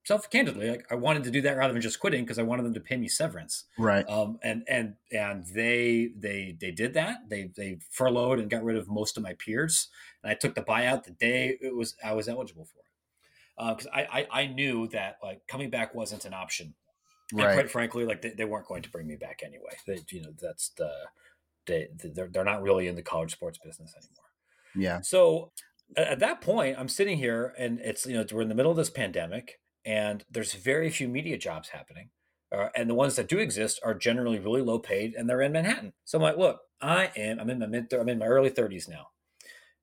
[0.04, 2.64] self candidly, like I wanted to do that rather than just quitting because I wanted
[2.64, 3.64] them to pay me severance.
[3.78, 4.08] Right.
[4.08, 4.38] Um.
[4.42, 7.28] And and and they they they did that.
[7.28, 9.88] They they furloughed and got rid of most of my peers.
[10.22, 13.76] And I took the buyout the day it was I was eligible for it.
[13.76, 16.74] Because uh, I, I I knew that like coming back wasn't an option.
[17.32, 17.46] Right.
[17.46, 19.76] And quite frankly, like they, they weren't going to bring me back anyway.
[19.86, 20.92] They, you know, that's the
[21.66, 24.26] they they're, they're not really in the college sports business anymore.
[24.74, 25.00] Yeah.
[25.00, 25.52] So
[25.96, 28.76] at that point, I'm sitting here and it's, you know, we're in the middle of
[28.76, 32.10] this pandemic and there's very few media jobs happening.
[32.52, 35.52] Uh, and the ones that do exist are generally really low paid and they're in
[35.52, 35.92] Manhattan.
[36.04, 38.88] So I'm like, look, I am, I'm in my mid, I'm in my early 30s
[38.88, 39.08] now.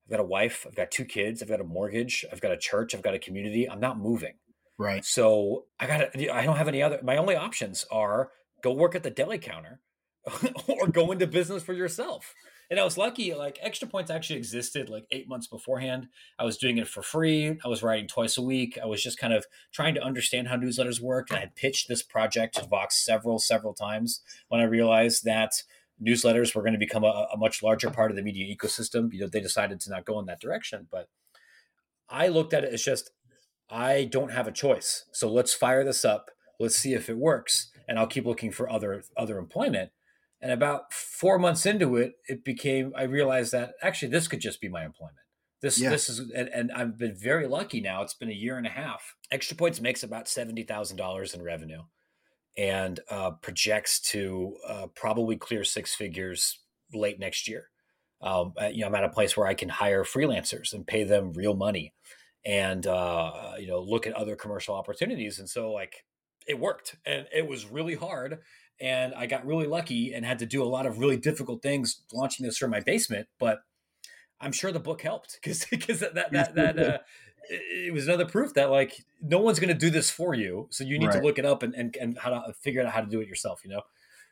[0.05, 2.57] I've got a wife, I've got two kids, I've got a mortgage, I've got a
[2.57, 3.69] church, I've got a community.
[3.69, 4.33] I'm not moving.
[4.77, 5.03] Right.
[5.05, 9.03] So I got I don't have any other, my only options are go work at
[9.03, 9.79] the deli counter
[10.67, 12.33] or go into business for yourself.
[12.69, 16.07] And I was lucky, like extra points actually existed like eight months beforehand.
[16.39, 17.59] I was doing it for free.
[17.63, 18.79] I was writing twice a week.
[18.81, 21.29] I was just kind of trying to understand how newsletters work.
[21.29, 25.61] And I had pitched this project to Vox several, several times when I realized that
[26.01, 29.11] newsletters were going to become a, a much larger part of the media ecosystem.
[29.13, 30.87] You know, they decided to not go in that direction.
[30.89, 31.09] But
[32.09, 33.11] I looked at it as just,
[33.69, 35.05] I don't have a choice.
[35.11, 36.31] So let's fire this up.
[36.59, 39.91] Let's see if it works and I'll keep looking for other other employment.
[40.43, 44.59] And about four months into it, it became I realized that actually this could just
[44.59, 45.15] be my employment.
[45.61, 45.89] This yeah.
[45.89, 48.01] this is and, and, I've been very lucky now.
[48.01, 49.15] It's been a year and a half.
[49.31, 51.83] Extra Points makes about seventy thousand dollars in revenue,
[52.57, 56.59] and uh, projects to uh, probably clear six figures
[56.93, 57.69] late next year.
[58.21, 61.31] Um, you know, I'm at a place where I can hire freelancers and pay them
[61.31, 61.93] real money,
[62.45, 65.39] and uh, you know, look at other commercial opportunities.
[65.39, 66.03] And so, like,
[66.45, 68.39] it worked, and it was really hard,
[68.83, 72.01] and I got really lucky and had to do a lot of really difficult things
[72.11, 73.63] launching this from my basement, but
[74.41, 76.97] I'm sure the book helped because because that that that, that uh,
[77.49, 80.83] it was another proof that like no one's going to do this for you, so
[80.83, 81.17] you need right.
[81.17, 83.27] to look it up and, and and how to figure out how to do it
[83.27, 83.61] yourself.
[83.63, 83.81] You know.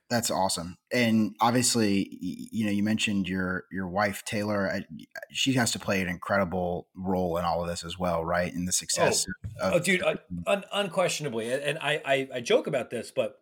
[0.10, 4.84] That's awesome, and obviously, you know, you mentioned your your wife Taylor.
[5.32, 8.54] She has to play an incredible role in all of this as well, right?
[8.54, 9.26] In the success.
[9.62, 10.04] Oh, of- oh dude,
[10.46, 13.41] un- unquestionably, and I, I I joke about this, but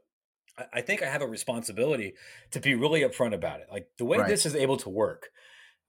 [0.73, 2.13] I think I have a responsibility
[2.51, 3.67] to be really upfront about it.
[3.71, 4.27] Like the way right.
[4.27, 5.29] this is able to work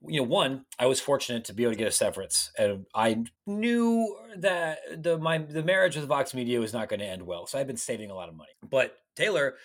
[0.06, 3.24] you know, one, I was fortunate to be able to get a severance, and I
[3.46, 7.46] knew that the my the marriage with Vox Media was not going to end well,
[7.46, 8.52] so I've been saving a lot of money.
[8.68, 9.56] But Taylor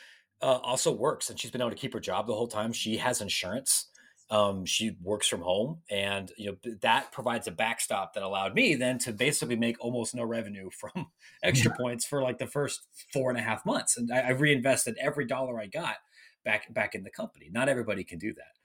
[0.41, 2.74] uh, also works, and she's been able to keep her job the whole time.
[2.74, 3.89] She has insurance.
[4.30, 8.74] Um, she works from home, and you know that provides a backstop that allowed me
[8.74, 11.08] then to basically make almost no revenue from
[11.44, 12.82] extra points for like the first
[13.14, 15.98] four and a half months, and I, I reinvested every dollar I got
[16.44, 17.50] back back in the company.
[17.52, 18.56] Not everybody can do that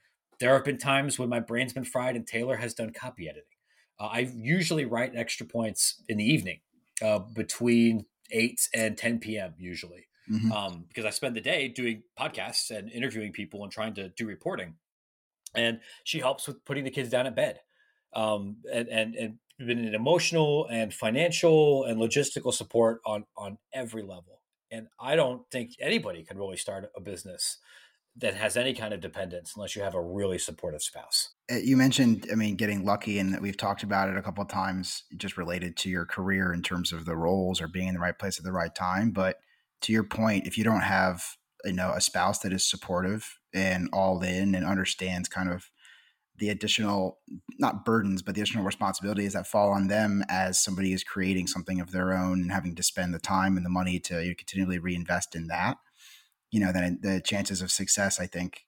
[0.41, 3.45] there have been times when my brain's been fried and Taylor has done copy editing.
[3.99, 6.59] Uh, I usually write extra points in the evening
[7.01, 9.53] uh, between 8 and 10 p.m.
[9.59, 10.51] usually mm-hmm.
[10.51, 14.25] um, because I spend the day doing podcasts and interviewing people and trying to do
[14.25, 14.73] reporting.
[15.55, 17.59] And she helps with putting the kids down at bed
[18.13, 24.01] um, and, and, and been an emotional and financial and logistical support on, on every
[24.01, 24.41] level.
[24.71, 27.57] And I don't think anybody can really start a business
[28.17, 31.29] that has any kind of dependence unless you have a really supportive spouse.
[31.49, 34.49] Uh, you mentioned, I mean, getting lucky, and we've talked about it a couple of
[34.49, 38.01] times, just related to your career in terms of the roles or being in the
[38.01, 39.11] right place at the right time.
[39.11, 39.37] But
[39.81, 41.23] to your point, if you don't have,
[41.63, 45.69] you know, a spouse that is supportive and all in and understands kind of
[46.37, 47.19] the additional
[47.59, 51.79] not burdens but the additional responsibilities that fall on them as somebody is creating something
[51.79, 54.35] of their own and having to spend the time and the money to you know,
[54.37, 55.77] continually reinvest in that
[56.51, 58.65] you know, then the chances of success, I think,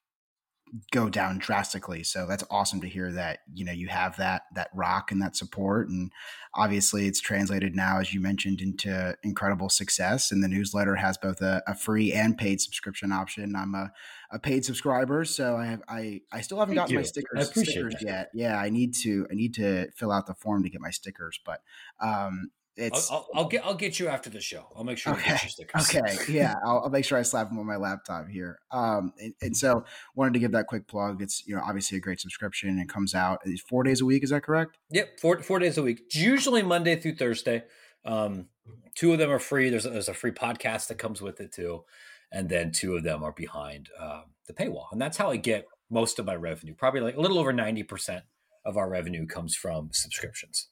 [0.92, 2.04] go down drastically.
[2.04, 5.36] So that's awesome to hear that, you know, you have that that rock and that
[5.36, 5.88] support.
[5.90, 6.12] And
[6.56, 10.32] obviously it's translated now, as you mentioned, into incredible success.
[10.32, 13.56] And the newsletter has both a, a free and paid subscription option.
[13.56, 13.92] I'm a,
[14.32, 17.00] a paid subscriber, so I have I I still haven't Thank gotten you.
[17.00, 18.30] my stickers stickers yet.
[18.34, 21.40] Yeah, I need to I need to fill out the form to get my stickers.
[21.46, 21.62] But
[22.02, 24.66] um it's I'll, I'll, I'll, get I'll get you after the show.
[24.76, 25.38] I'll make sure okay.
[25.80, 28.60] Okay, yeah, I'll, I'll, make sure I slap them on my laptop here.
[28.72, 31.22] Um, and, and, so wanted to give that quick plug.
[31.22, 34.24] It's you know obviously a great subscription and comes out four days a week.
[34.24, 34.78] Is that correct?
[34.90, 36.02] Yep, four four days a week.
[36.06, 37.64] It's usually Monday through Thursday.
[38.06, 38.48] Um,
[38.96, 39.70] two of them are free.
[39.70, 41.84] There's a, there's a free podcast that comes with it too,
[42.32, 45.68] and then two of them are behind uh, the paywall, and that's how I get
[45.92, 46.74] most of my revenue.
[46.74, 48.24] Probably like a little over ninety percent
[48.66, 50.70] of our revenue comes from subscriptions.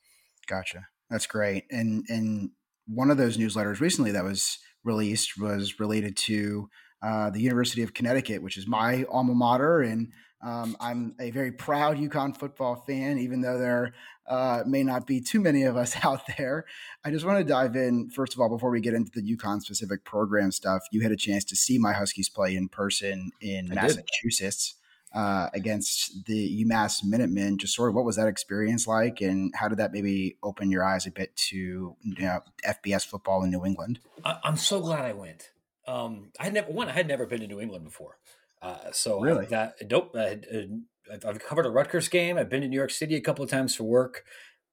[0.48, 0.88] Gotcha.
[1.12, 1.65] That's great.
[1.69, 2.52] And and
[2.88, 6.69] one of those newsletters recently that was released was related to
[7.04, 10.12] uh, the University of Connecticut, which is my alma mater, and
[10.43, 13.93] um, I'm a very proud UConn football fan, even though there
[14.28, 16.65] uh, may not be too many of us out there.
[17.04, 19.62] I just want to dive in first of all before we get into the UConn
[19.62, 20.84] specific program stuff.
[20.91, 24.76] You had a chance to see my Huskies play in person in I Massachusetts
[25.13, 27.58] uh, against the UMass Minutemen.
[27.58, 30.84] Just sort of what was that experience like, and how did that maybe open your
[30.84, 34.00] eyes a bit to you know, FBS football in New England?
[34.24, 35.52] I, am so glad I went.
[35.88, 36.89] Um, I had never one.
[36.89, 38.17] I had never been to New England before,
[38.62, 40.15] uh, so really that nope.
[40.15, 42.38] I had, uh, I've covered a Rutgers game.
[42.38, 44.24] I've been to New York City a couple of times for work.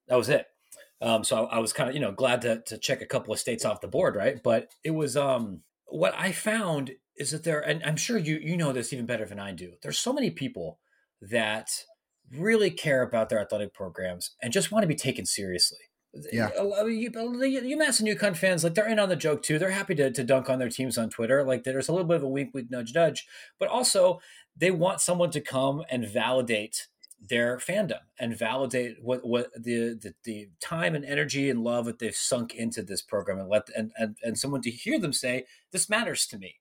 [0.06, 0.46] That was it.
[1.00, 3.32] Um, so I, I was kind of you know glad to to check a couple
[3.32, 4.40] of states off the board, right?
[4.42, 8.56] But it was um, what I found is that there, and I'm sure you you
[8.56, 9.72] know this even better than I do.
[9.82, 10.78] There's so many people
[11.20, 11.70] that
[12.30, 15.78] really care about their athletic programs and just want to be taken seriously.
[16.32, 19.58] Yeah, UMass and UConn fans like they're in on the joke too.
[19.58, 21.44] They're happy to, to dunk on their teams on Twitter.
[21.44, 23.26] Like there's a little bit of a wink, wink, nudge, nudge,
[23.58, 24.20] but also
[24.56, 26.88] they want someone to come and validate
[27.20, 31.98] their fandom and validate what what the, the, the time and energy and love that
[31.98, 35.44] they've sunk into this program and let and, and and someone to hear them say
[35.72, 36.56] this matters to me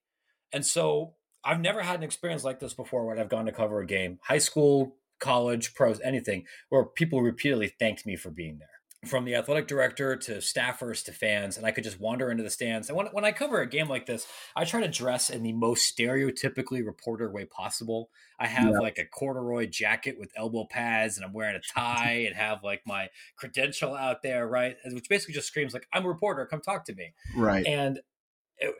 [0.52, 3.80] and so I've never had an experience like this before when I've gone to cover
[3.80, 8.68] a game, high school, college, pros, anything, where people repeatedly thanked me for being there.
[9.06, 12.50] from the athletic director to staffers to fans, and I could just wander into the
[12.50, 12.88] stands.
[12.88, 15.52] And when, when I cover a game like this, I try to dress in the
[15.52, 18.10] most stereotypically reporter way possible.
[18.40, 18.78] I have yeah.
[18.80, 22.82] like a corduroy jacket with elbow pads, and I'm wearing a tie, and have like
[22.86, 24.76] my credential out there, right?
[24.90, 27.64] Which basically just screams like I'm a reporter, come talk to me, right?
[27.66, 28.00] And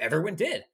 [0.00, 0.64] everyone did.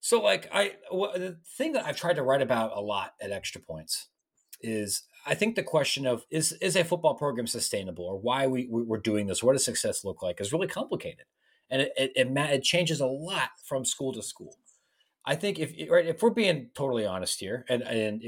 [0.00, 3.60] So, like, I the thing that I've tried to write about a lot at Extra
[3.60, 4.08] Points
[4.60, 8.66] is I think the question of is is a football program sustainable or why we,
[8.70, 11.26] we're doing this, what does success look like, is really complicated,
[11.68, 14.56] and it, it, it, it changes a lot from school to school.
[15.26, 18.22] I think if right, if we're being totally honest here, and and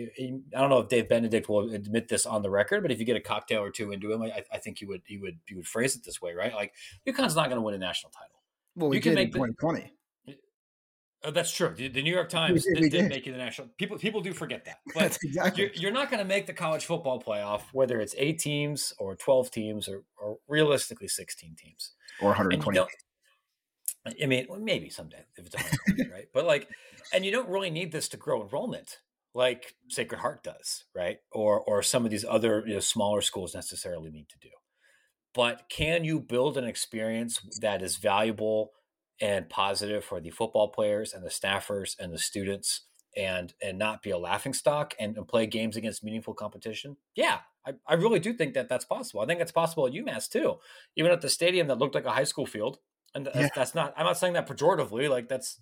[0.55, 3.07] I don't know if Dave Benedict will admit this on the record, but if you
[3.07, 5.57] get a cocktail or two into him, I, I think you would you would you
[5.57, 6.53] would phrase it this way, right?
[6.53, 6.75] Like
[7.07, 8.43] UConn's not going to win a national title.
[8.77, 9.91] Well, we you can make in 2020.
[11.25, 11.73] Oh, that's true.
[11.77, 13.69] The, the New York Times did, did, did, make it the national.
[13.79, 14.79] People people do forget that.
[14.95, 15.65] But exactly.
[15.65, 19.15] You're, you're not going to make the college football playoff, whether it's eight teams or
[19.15, 22.81] twelve teams or, or realistically sixteen teams or 120.
[24.21, 26.27] I mean, maybe someday if it's 120, right?
[26.35, 26.69] But like,
[27.15, 28.99] and you don't really need this to grow enrollment
[29.35, 31.19] like Sacred Heart does, right?
[31.31, 34.49] Or or some of these other you know, smaller schools necessarily need to do.
[35.35, 38.73] But can you build an experience that is valuable?
[39.23, 42.83] And positive for the football players and the staffers and the students
[43.17, 46.97] and and not be a laughing stock and, and play games against meaningful competition?
[47.15, 49.21] Yeah I, I really do think that that's possible.
[49.21, 50.57] I think it's possible at umass too
[50.97, 52.79] even at the stadium that looked like a high school field
[53.15, 53.49] and that's, yeah.
[53.55, 55.61] that's not i'm not saying that pejoratively like that's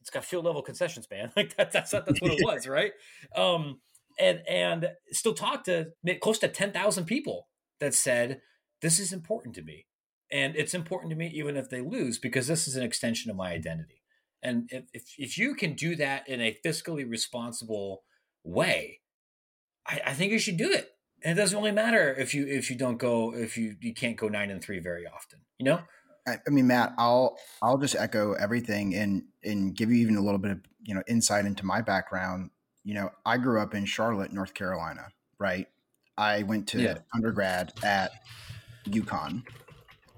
[0.00, 2.92] it's got field level concessions man like that, that's that's what it was right?
[3.36, 3.80] Um
[4.18, 8.40] and and still talked to close to 10,000 people that said
[8.82, 9.86] this is important to me
[10.32, 13.36] and it's important to me even if they lose because this is an extension of
[13.36, 14.02] my identity.
[14.42, 18.04] And if, if, if you can do that in a fiscally responsible
[18.42, 19.00] way
[19.86, 20.90] I, I, think you should do it.
[21.22, 24.16] And it doesn't really matter if you if you don't go if you you can't
[24.16, 25.80] go nine and three very often you know?
[26.26, 30.22] I, I mean matt i'll i'll just echo everything and and give you even a
[30.22, 32.50] little bit of you know insight into my background.
[32.84, 35.08] You know i grew up in charlotte north carolina
[35.40, 35.66] right?
[36.16, 36.98] I went to yeah.
[37.14, 38.12] undergrad at
[38.84, 39.42] UConn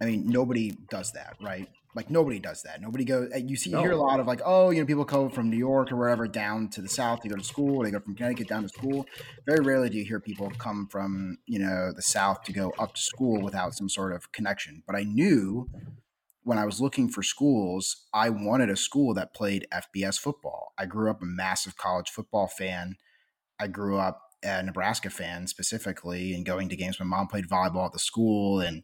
[0.02, 1.68] I mean, nobody does that, right?
[1.94, 2.80] Like nobody does that.
[2.80, 3.28] Nobody goes.
[3.32, 3.82] Eh, you see, you no.
[3.82, 6.26] hear a lot of like, oh, you know, people come from New York or wherever
[6.26, 7.84] down to the South to go to school.
[7.84, 9.06] They go from Connecticut down to school.
[9.46, 12.94] Very rarely do you hear people come from you know the South to go up
[12.94, 14.82] to school without some sort of connection.
[14.86, 15.68] But I knew
[16.42, 20.72] when I was looking for schools, I wanted a school that played FBS football.
[20.76, 22.96] I grew up a massive college football fan.
[23.60, 26.98] I grew up a Nebraska fan specifically, and going to games.
[26.98, 28.82] My mom played volleyball at the school, and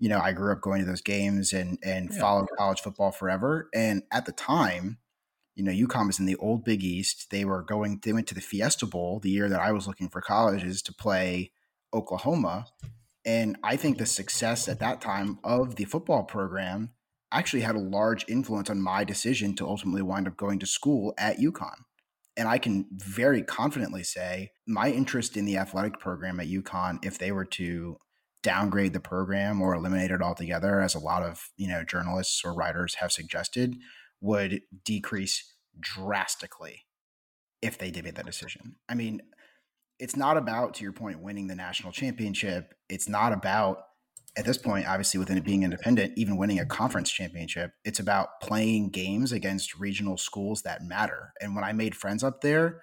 [0.00, 2.18] you know, I grew up going to those games and and yeah.
[2.18, 3.68] followed college football forever.
[3.74, 4.98] And at the time,
[5.54, 7.30] you know, UConn was in the old Big East.
[7.30, 8.00] They were going.
[8.02, 10.94] They went to the Fiesta Bowl the year that I was looking for colleges to
[10.94, 11.52] play
[11.92, 12.66] Oklahoma.
[13.26, 16.92] And I think the success at that time of the football program
[17.30, 21.12] actually had a large influence on my decision to ultimately wind up going to school
[21.18, 21.76] at UConn.
[22.36, 27.18] And I can very confidently say my interest in the athletic program at UConn, if
[27.18, 27.98] they were to
[28.42, 32.54] downgrade the program or eliminate it altogether, as a lot of you know journalists or
[32.54, 33.76] writers have suggested,
[34.20, 36.86] would decrease drastically
[37.62, 38.76] if they did make that decision.
[38.88, 39.20] I mean,
[39.98, 42.74] it's not about, to your point, winning the national championship.
[42.88, 43.82] It's not about
[44.36, 48.40] at this point, obviously, within it being independent, even winning a conference championship, it's about
[48.40, 51.32] playing games against regional schools that matter.
[51.40, 52.82] And when I made friends up there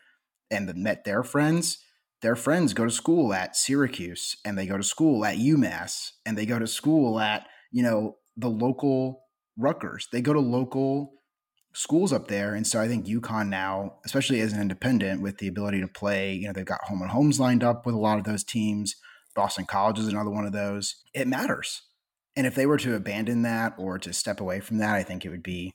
[0.52, 1.78] and met their friends,
[2.21, 6.38] their friends go to school at Syracuse and they go to school at UMass and
[6.38, 9.23] they go to school at, you know, the local
[9.58, 10.08] Rutgers.
[10.12, 11.13] They go to local
[11.73, 12.56] schools up there.
[12.56, 16.34] And so I think UConn now, especially as an independent with the ability to play,
[16.34, 18.95] you know, they've got home and homes lined up with a lot of those teams.
[19.36, 20.95] Boston College is another one of those.
[21.13, 21.84] It matters.
[22.36, 25.23] And if they were to abandon that or to step away from that, I think
[25.23, 25.73] it would be,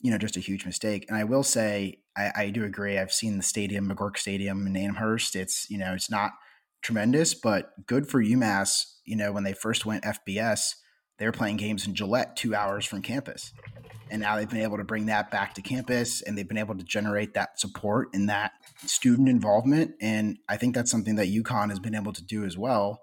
[0.00, 1.06] you know, just a huge mistake.
[1.08, 2.98] And I will say, I, I do agree.
[2.98, 5.36] I've seen the stadium, McGuirk Stadium in Amherst.
[5.36, 6.32] It's you know it's not
[6.82, 8.84] tremendous, but good for UMass.
[9.04, 10.74] You know when they first went FBS,
[11.18, 13.52] they were playing games in Gillette, two hours from campus,
[14.10, 16.76] and now they've been able to bring that back to campus, and they've been able
[16.76, 18.52] to generate that support and that
[18.84, 19.92] student involvement.
[20.00, 23.00] And I think that's something that UConn has been able to do as well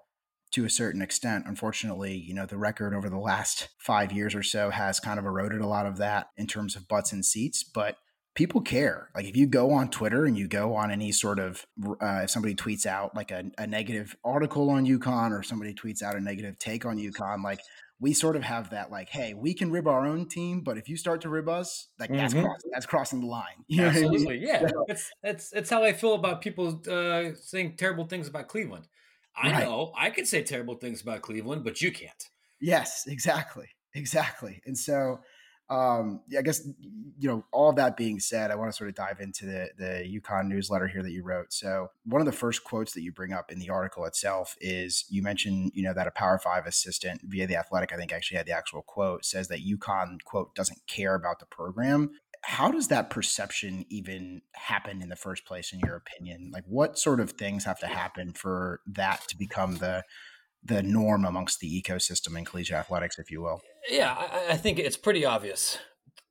[0.52, 1.46] to a certain extent.
[1.48, 5.26] Unfortunately, you know, the record over the last five years or so has kind of
[5.26, 7.64] eroded a lot of that in terms of butts and seats.
[7.64, 7.98] But
[8.36, 9.10] people care.
[9.16, 11.66] Like if you go on Twitter and you go on any sort of,
[12.02, 16.04] uh, if somebody tweets out like a, a, negative article on UConn or somebody tweets
[16.04, 17.62] out a negative take on UConn, like
[18.00, 20.90] we sort of have that like, hey, we can rib our own team, but if
[20.90, 22.20] you start to rib us, like mm-hmm.
[22.20, 23.46] that's crossing, that's crossing the line.
[23.68, 24.48] You know Absolutely, I mean?
[24.48, 24.70] yeah.
[24.88, 28.88] It's it's it's how I feel about people uh, saying terrible things about Cleveland.
[29.36, 29.64] I right.
[29.64, 32.30] know I could say terrible things about Cleveland, but you can't.
[32.60, 34.62] Yes, exactly, exactly.
[34.66, 35.20] And so,
[35.70, 36.68] um, I guess
[37.18, 40.22] you know all that being said, I want to sort of dive into the the
[40.22, 41.52] UConn newsletter here that you wrote.
[41.54, 45.06] So one of the first quotes that you bring up in the article itself is
[45.10, 48.38] you mentioned you know that a Power Five assistant via the Athletic, I think actually
[48.38, 52.12] had the actual quote says that UConn quote doesn't care about the program.
[52.44, 56.52] How does that perception even happen in the first place, in your opinion?
[56.54, 60.04] Like, what sort of things have to happen for that to become the
[60.66, 63.62] the norm amongst the ecosystem in collegiate athletics, if you will.
[63.90, 65.78] Yeah, I, I think it's pretty obvious.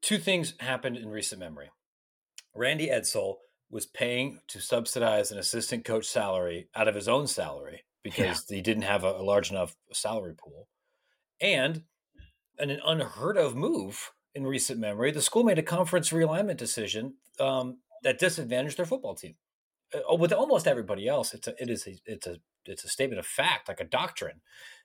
[0.03, 1.71] Two things happened in recent memory.
[2.55, 3.37] Randy Edsall
[3.71, 8.57] was paying to subsidize an assistant coach salary out of his own salary because yeah.
[8.57, 10.69] he didn't have a, a, large enough salary pool.
[11.41, 11.83] And
[12.59, 17.79] an unheard of move in recent memory, the school made a conference realignment decision um,
[18.03, 19.37] that disadvantaged their football team.
[19.95, 22.37] Uh, with almost everybody else, it's a, it is a, it's a
[22.67, 24.41] it's a statement of fact, like a doctrine,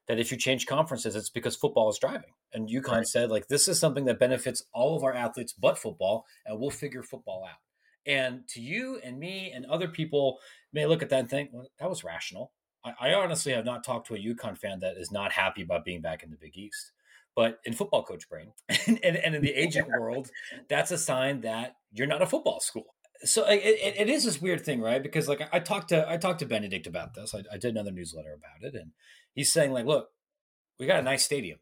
[0.07, 2.31] that if you change conferences, it's because football is driving.
[2.53, 3.07] And UConn right.
[3.07, 6.71] said, like, this is something that benefits all of our athletes but football, and we'll
[6.71, 7.59] figure football out.
[8.05, 10.39] And to you and me and other people
[10.73, 12.51] may look at that and think, well, that was rational.
[12.83, 15.85] I, I honestly have not talked to a UConn fan that is not happy about
[15.85, 16.91] being back in the Big East.
[17.35, 18.51] But in football coach brain
[18.87, 20.29] and, and, and in the agent world,
[20.67, 23.61] that's a sign that you're not a football school so it,
[23.97, 25.01] it is this weird thing, right?
[25.01, 27.35] Because like I talked to I talked to Benedict about this.
[27.35, 28.91] I, I, did another newsletter about it, and
[29.33, 30.09] he's saying like, look,
[30.79, 31.59] we got a nice stadium.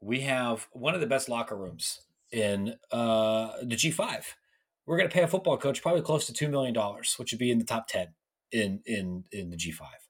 [0.00, 4.36] We have one of the best locker rooms in uh, the G five.
[4.84, 7.38] We're going to pay a football coach probably close to two million dollars, which would
[7.38, 8.08] be in the top ten
[8.50, 10.08] in in in the G five.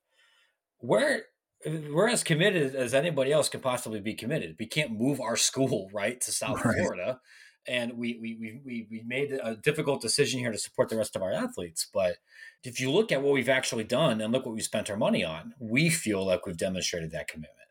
[0.80, 1.22] We're
[1.64, 4.56] we're as committed as anybody else can possibly be committed.
[4.58, 6.78] We can't move our school right to South right.
[6.78, 7.20] Florida
[7.66, 11.22] and we, we we we made a difficult decision here to support the rest of
[11.22, 11.86] our athletes.
[11.92, 12.16] But
[12.64, 15.24] if you look at what we've actually done and look what we spent our money
[15.24, 17.68] on, we feel like we've demonstrated that commitment.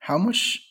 [0.00, 0.64] How much?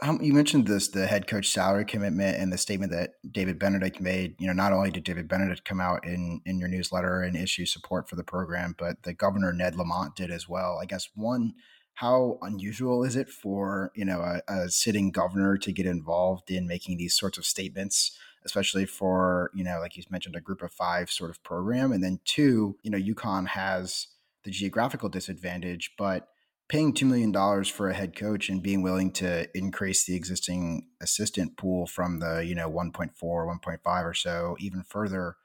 [0.00, 4.00] How, you mentioned this the head coach salary commitment and the statement that David Benedict
[4.00, 4.36] made.
[4.38, 7.66] You know, not only did David Benedict come out in in your newsletter and issue
[7.66, 10.78] support for the program, but the governor Ned Lamont did as well.
[10.80, 11.54] I guess one
[11.94, 16.66] how unusual is it for you know a, a, sitting governor to get involved in
[16.66, 20.72] making these sorts of statements especially for you know like you mentioned a group of
[20.72, 21.92] five sort of program?
[21.92, 24.08] And then two you know UConn has
[24.44, 26.28] the geographical disadvantage but
[26.68, 31.56] paying $2 million for a head coach and being willing to increase the existing assistant
[31.56, 35.36] pool from the you know 1.4 1.5 or so even further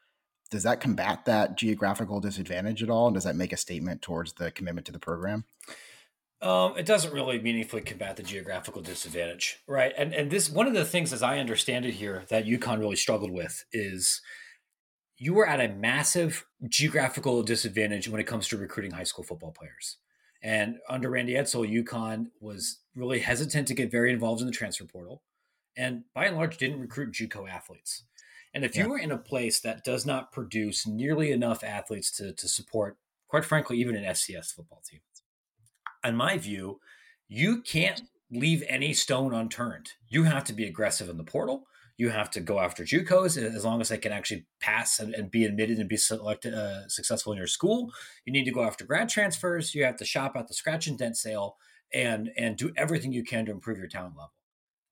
[0.49, 3.07] does that combat that geographical disadvantage at all?
[3.07, 5.45] And does that make a statement towards the commitment to the program
[6.41, 9.93] um, it doesn't really meaningfully combat the geographical disadvantage, right?
[9.97, 12.95] And and this one of the things, as I understand it here, that UConn really
[12.95, 14.21] struggled with is
[15.17, 19.51] you were at a massive geographical disadvantage when it comes to recruiting high school football
[19.51, 19.97] players.
[20.43, 24.85] And under Randy Edsall, UConn was really hesitant to get very involved in the transfer
[24.85, 25.23] portal,
[25.75, 28.03] and by and large, didn't recruit JUCO athletes.
[28.53, 28.83] And if yeah.
[28.83, 32.97] you were in a place that does not produce nearly enough athletes to to support,
[33.27, 34.99] quite frankly, even an FCS football team,
[36.03, 36.79] in my view,
[37.27, 39.89] you can't leave any stone unturned.
[40.07, 41.67] You have to be aggressive in the portal.
[41.97, 45.31] You have to go after JUCOs as long as they can actually pass and, and
[45.31, 47.91] be admitted and be selected uh, successful in your school.
[48.23, 49.73] You need to go after grad transfers.
[49.73, 51.57] You have to shop at the scratch and dent sale
[51.93, 54.33] and and do everything you can to improve your talent level.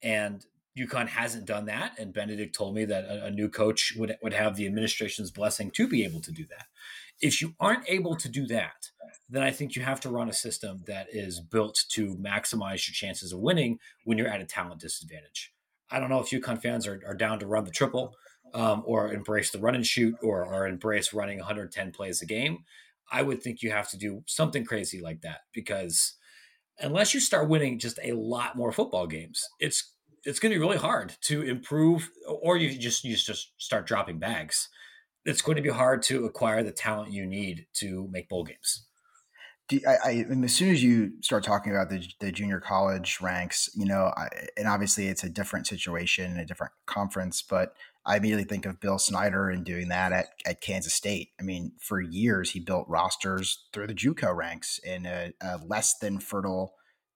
[0.02, 0.46] And
[0.78, 4.34] UConn hasn't done that, and Benedict told me that a, a new coach would would
[4.34, 6.66] have the administration's blessing to be able to do that.
[7.22, 8.90] If you aren't able to do that,
[9.30, 12.94] then I think you have to run a system that is built to maximize your
[12.94, 15.54] chances of winning when you're at a talent disadvantage.
[15.90, 18.16] I don't know if UConn fans are, are down to run the triple
[18.54, 22.60] um, or embrace the run and shoot or, or embrace running 110 plays a game.
[23.12, 26.14] I would think you have to do something crazy like that because
[26.80, 29.92] unless you start winning just a lot more football games, it's
[30.24, 34.18] it's going to be really hard to improve, or you just you just start dropping
[34.18, 34.70] bags.
[35.26, 38.86] It's going to be hard to acquire the talent you need to make bowl games
[39.72, 43.86] I, I as soon as you start talking about the, the junior college ranks, you
[43.86, 47.74] know, I, and obviously it's a different situation, a different conference, but
[48.06, 51.30] I immediately think of Bill Snyder and doing that at, at Kansas State.
[51.40, 55.98] I mean, for years he built rosters through the JUCO ranks in a, a less
[55.98, 56.76] than fertile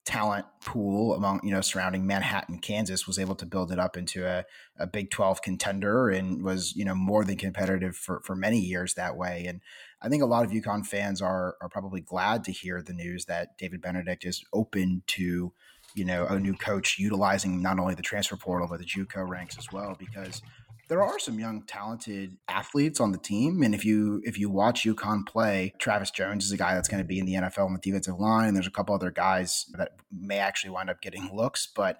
[0.09, 4.25] talent pool among you know surrounding Manhattan, Kansas, was able to build it up into
[4.25, 4.43] a,
[4.79, 8.95] a Big Twelve contender and was you know more than competitive for for many years
[8.95, 9.45] that way.
[9.47, 9.61] And
[10.01, 13.25] I think a lot of UConn fans are are probably glad to hear the news
[13.25, 15.53] that David Benedict is open to
[15.93, 19.59] you know a new coach utilizing not only the transfer portal but the JUCO ranks
[19.59, 20.41] as well because
[20.89, 24.83] there are some young talented athletes on the team and if you if you watch
[24.83, 27.73] UConn play Travis Jones is a guy that's going to be in the NFL on
[27.73, 31.29] the defensive line and there's a couple other guys that may actually wind up getting
[31.33, 31.99] looks but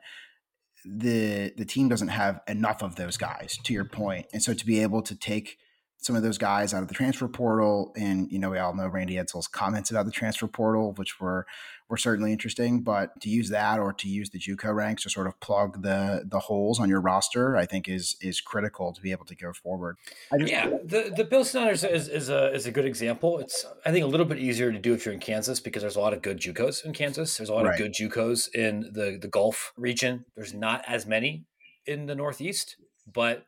[0.85, 4.27] the the team doesn't have enough of those guys to your point.
[4.33, 5.57] And so to be able to take
[6.01, 7.93] some of those guys out of the transfer portal.
[7.97, 11.45] And, you know, we all know Randy Edsall's comments about the transfer portal, which were
[11.89, 12.81] were certainly interesting.
[12.81, 16.23] But to use that or to use the JUCO ranks to sort of plug the
[16.25, 19.51] the holes on your roster, I think is is critical to be able to go
[19.51, 19.97] forward.
[20.37, 23.39] Just, yeah, the the Bill Snyder is, is a is a good example.
[23.39, 25.97] It's I think a little bit easier to do if you're in Kansas because there's
[25.97, 27.37] a lot of good JUCOs in Kansas.
[27.37, 27.73] There's a lot right.
[27.73, 30.25] of good JUCOs in the the Gulf region.
[30.35, 31.45] There's not as many
[31.85, 32.77] in the Northeast,
[33.11, 33.45] but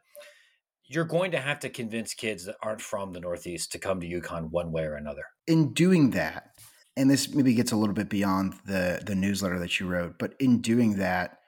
[0.94, 4.08] you're going to have to convince kids that aren't from the Northeast to come to
[4.08, 5.24] UConn one way or another.
[5.48, 6.52] In doing that,
[6.98, 10.34] and this maybe gets a little bit beyond the the newsletter that you wrote, but
[10.40, 11.40] in doing that,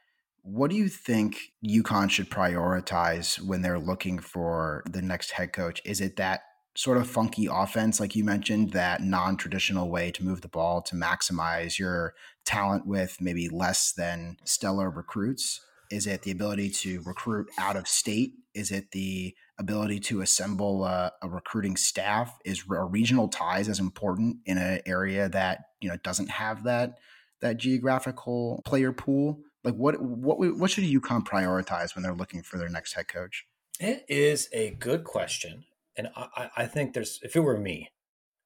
[0.41, 5.81] what do you think UConn should prioritize when they're looking for the next head coach?
[5.85, 6.41] Is it that
[6.75, 10.81] sort of funky offense, like you mentioned, that non traditional way to move the ball
[10.83, 12.13] to maximize your
[12.45, 15.61] talent with maybe less than stellar recruits?
[15.93, 18.33] Is it the ability to recruit out of state?
[18.55, 22.35] Is it the ability to assemble a, a recruiting staff?
[22.43, 26.97] Is regional ties as important in an area that you know doesn't have that
[27.41, 29.41] that geographical player pool?
[29.63, 33.45] Like what what what should UConn prioritize when they're looking for their next head coach?
[33.79, 35.65] It is a good question,
[35.95, 37.91] and I, I think there's if it were me,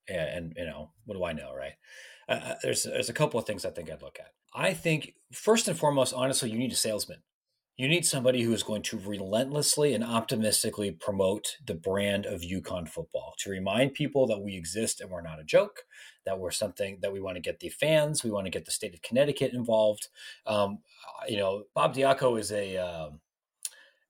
[0.10, 1.76] and, and you know what do I know, right?
[2.28, 4.34] Uh, uh, there's there's a couple of things I think I'd look at.
[4.54, 7.20] I think first and foremost, honestly, you need a salesman.
[7.78, 12.90] You need somebody who is going to relentlessly and optimistically promote the brand of UConn
[12.90, 15.84] football to remind people that we exist and we're not a joke,
[16.26, 18.72] that we're something that we want to get the fans, we want to get the
[18.72, 20.08] state of Connecticut involved.
[20.48, 20.80] Um,
[21.28, 23.20] you know, Bob Diaco is a um,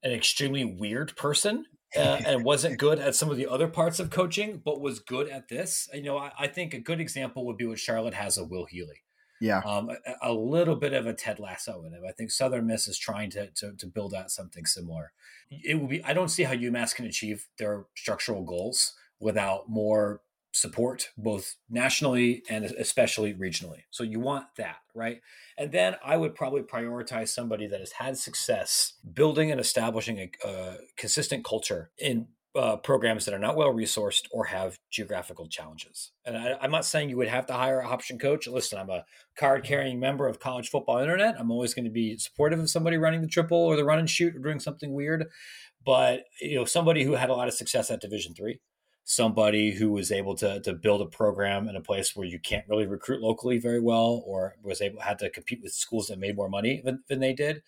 [0.02, 4.10] an extremely weird person uh, and wasn't good at some of the other parts of
[4.10, 5.90] coaching, but was good at this.
[5.94, 8.66] You know, I, I think a good example would be what Charlotte has of Will
[8.66, 9.04] Healy.
[9.40, 9.60] Yeah.
[9.60, 12.04] Um, a, a, little bit of a Ted Lasso in him.
[12.08, 15.12] I think Southern Miss is trying to, to, to build out something similar.
[15.50, 20.22] It will be, I don't see how UMass can achieve their structural goals without more
[20.52, 23.84] support, both nationally and especially regionally.
[23.92, 25.22] So you want that, right?
[25.58, 30.48] And then I would probably prioritize somebody that has had success building and establishing a,
[30.48, 32.28] a consistent culture in
[32.58, 36.12] uh, programs that are not well resourced or have geographical challenges.
[36.26, 38.48] And I, am not saying you would have to hire a option coach.
[38.48, 39.06] Listen, I'm a
[39.38, 41.36] card carrying member of College Football Internet.
[41.40, 44.10] I'm always going to be supportive of somebody running the triple or the run and
[44.10, 45.26] shoot or doing something weird.
[45.86, 48.60] But you know, somebody who had a lot of success at Division three,
[49.04, 52.68] somebody who was able to to build a program in a place where you can't
[52.68, 56.36] really recruit locally very well, or was able had to compete with schools that made
[56.36, 57.62] more money than, than they did.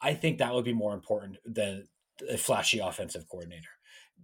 [0.00, 1.86] I think that would be more important than
[2.28, 3.68] a flashy offensive coordinator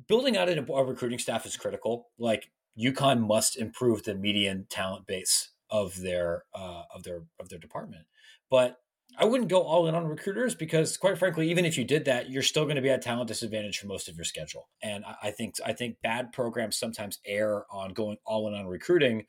[0.07, 2.09] building out a recruiting staff is critical.
[2.19, 7.59] Like UConn must improve the median talent base of their uh, of their of their
[7.59, 8.07] department.
[8.51, 8.77] But
[9.17, 12.31] I wouldn't go all in on recruiters because, quite frankly, even if you did that,
[12.31, 14.69] you're still going to be at talent disadvantage for most of your schedule.
[14.83, 18.67] And I, I think I think bad programs sometimes err on going all in on
[18.67, 19.25] recruiting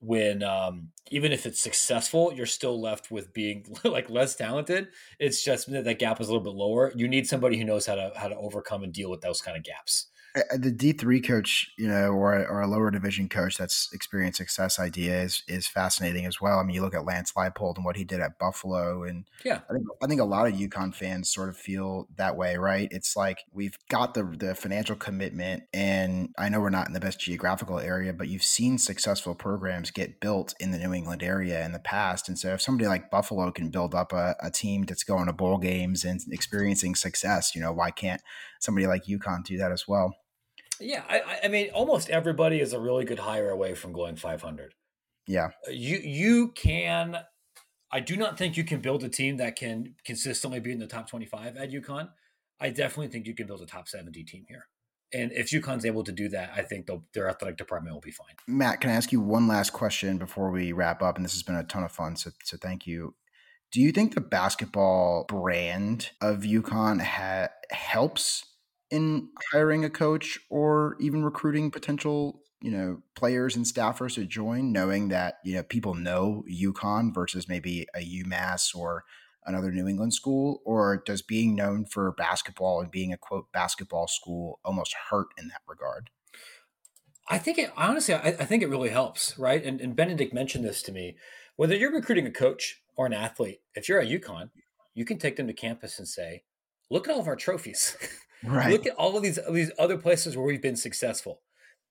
[0.00, 4.88] when um, even if it's successful, you're still left with being like less talented.
[5.18, 6.92] It's just that that gap is a little bit lower.
[6.94, 9.56] You need somebody who knows how to how to overcome and deal with those kind
[9.56, 10.08] of gaps
[10.56, 14.78] the D three coach, you know, or or a lower division coach that's experienced success
[14.78, 16.58] idea is is fascinating as well.
[16.58, 19.60] I mean, you look at Lance Leipold and what he did at Buffalo, and yeah,
[19.68, 22.88] I think I think a lot of UConn fans sort of feel that way, right?
[22.92, 27.00] It's like we've got the the financial commitment, and I know we're not in the
[27.00, 31.64] best geographical area, but you've seen successful programs get built in the New England area
[31.64, 34.84] in the past, and so if somebody like Buffalo can build up a, a team
[34.84, 38.22] that's going to bowl games and experiencing success, you know, why can't
[38.60, 40.19] somebody like UConn do that as well?
[40.80, 44.74] Yeah, I, I mean, almost everybody is a really good hire away from going 500.
[45.26, 47.18] Yeah, uh, you you can.
[47.92, 50.86] I do not think you can build a team that can consistently be in the
[50.86, 52.10] top 25 at UConn.
[52.60, 54.66] I definitely think you can build a top 70 team here.
[55.12, 58.34] And if UConn's able to do that, I think their athletic department will be fine.
[58.46, 61.16] Matt, can I ask you one last question before we wrap up?
[61.16, 63.14] And this has been a ton of fun, so, so thank you.
[63.72, 68.44] Do you think the basketball brand of UConn ha- helps
[68.90, 74.72] in hiring a coach or even recruiting potential you know players and staffers to join
[74.72, 79.04] knowing that you know people know UConn versus maybe a UMass or
[79.46, 80.62] another New England school?
[80.64, 85.48] Or does being known for basketball and being a quote basketball school almost hurt in
[85.48, 86.10] that regard?
[87.28, 89.64] I think it honestly I, I think it really helps right?
[89.64, 91.16] And, and Benedict mentioned this to me.
[91.56, 94.50] Whether you're recruiting a coach or an athlete if you're at UConn
[94.94, 96.42] you can take them to campus and say
[96.90, 97.96] look at all of our trophies
[98.44, 98.70] Right.
[98.70, 101.40] Look at all of these these other places where we've been successful.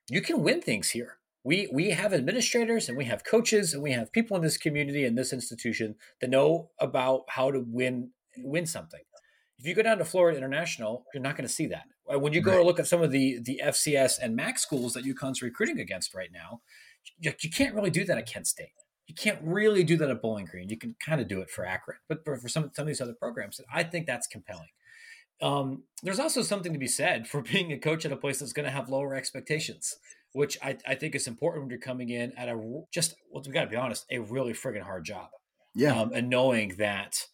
[0.09, 1.17] You can win things here.
[1.43, 5.05] We we have administrators and we have coaches and we have people in this community
[5.05, 9.01] and this institution that know about how to win win something.
[9.59, 11.83] If you go down to Florida International, you're not going to see that.
[12.11, 12.65] Uh, when you go right.
[12.65, 16.31] look at some of the the FCS and MAC schools that UConn's recruiting against right
[16.31, 16.61] now,
[17.19, 18.73] you, you can't really do that at Kent State.
[19.07, 20.69] You can't really do that at Bowling Green.
[20.69, 23.01] You can kind of do it for Akron, but for, for some some of these
[23.01, 24.69] other programs, I think that's compelling.
[25.41, 28.53] Um, there's also something to be said for being a coach at a place that's
[28.53, 29.95] going to have lower expectations,
[30.33, 33.51] which I, I think is important when you're coming in at a just well, we
[33.51, 35.29] got to be honest, a really friggin' hard job.
[35.75, 37.25] Yeah, um, and knowing that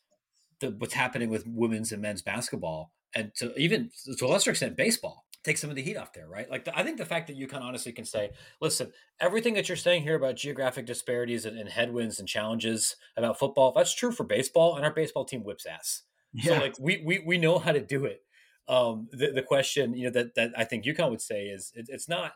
[0.60, 4.76] the, what's happening with women's and men's basketball, and to even to a lesser extent
[4.76, 6.49] baseball, take some of the heat off there, right?
[6.49, 9.70] Like the, I think the fact that you can honestly can say, listen, everything that
[9.70, 14.12] you're saying here about geographic disparities and, and headwinds and challenges about football, that's true
[14.12, 16.01] for baseball, and our baseball team whips ass.
[16.36, 16.55] Yeah.
[16.57, 18.21] So like we we we know how to do it.
[18.67, 21.88] Um, the the question you know that that I think UConn would say is it,
[21.89, 22.33] it's not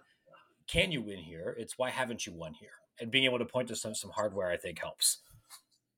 [0.67, 1.55] can you win here?
[1.57, 2.69] It's why haven't you won here?
[3.01, 5.19] And being able to point to some some hardware, I think helps.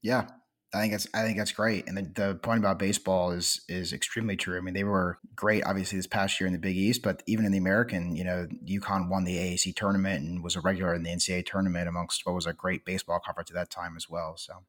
[0.02, 0.28] Yeah,
[0.74, 1.88] I think that's I think that's great.
[1.88, 4.58] And the, the point about baseball is is extremely true.
[4.58, 7.46] I mean, they were great obviously this past year in the Big East, but even
[7.46, 11.04] in the American, you know, UConn won the AAC tournament and was a regular in
[11.04, 14.38] the NCAA tournament amongst what was a great baseball conference at that time as well.
[14.38, 14.64] So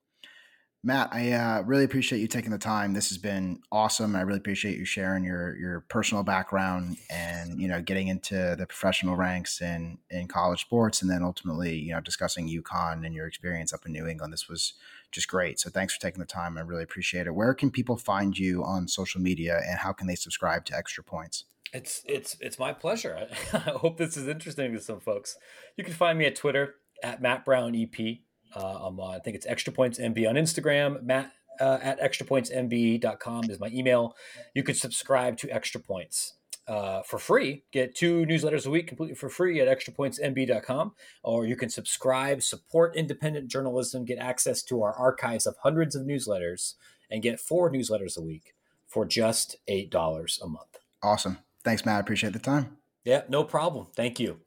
[0.84, 2.92] Matt, I uh, really appreciate you taking the time.
[2.92, 4.16] This has been awesome.
[4.16, 8.66] I really appreciate you sharing your your personal background and you know getting into the
[8.66, 13.28] professional ranks in in college sports, and then ultimately you know discussing UConn and your
[13.28, 14.32] experience up in New England.
[14.32, 14.72] This was
[15.12, 15.60] just great.
[15.60, 16.58] So thanks for taking the time.
[16.58, 17.34] I really appreciate it.
[17.34, 21.04] Where can people find you on social media, and how can they subscribe to Extra
[21.04, 21.44] Points?
[21.72, 23.28] It's it's it's my pleasure.
[23.52, 25.36] I hope this is interesting to some folks.
[25.76, 26.74] You can find me at Twitter
[27.04, 28.18] at Matt Brown EP.
[28.54, 31.02] Uh, I'm on, I think it's Extra Points MB on Instagram.
[31.02, 34.16] Matt uh, at extrapointsmb.com is my email.
[34.54, 36.34] You can subscribe to Extra Points
[36.66, 37.64] uh, for free.
[37.72, 40.92] Get two newsletters a week completely for free at extrapointsmb.com,
[41.22, 46.06] or you can subscribe, support independent journalism, get access to our archives of hundreds of
[46.06, 46.74] newsletters,
[47.10, 48.54] and get four newsletters a week
[48.86, 50.78] for just $8 a month.
[51.02, 51.38] Awesome.
[51.64, 51.96] Thanks, Matt.
[51.96, 52.76] I appreciate the time.
[53.04, 53.88] Yeah, no problem.
[53.94, 54.40] Thank you.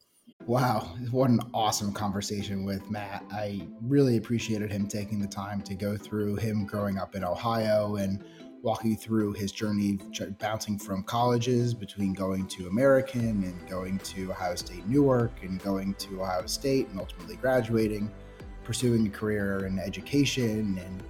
[0.48, 3.26] Wow, what an awesome conversation with Matt.
[3.32, 7.96] I really appreciated him taking the time to go through him growing up in Ohio
[7.96, 8.24] and
[8.62, 9.98] walking through his journey
[10.38, 15.96] bouncing from colleges between going to American and going to Ohio State Newark and going
[15.96, 18.12] to Ohio State and ultimately graduating,
[18.64, 21.04] pursuing a career in education and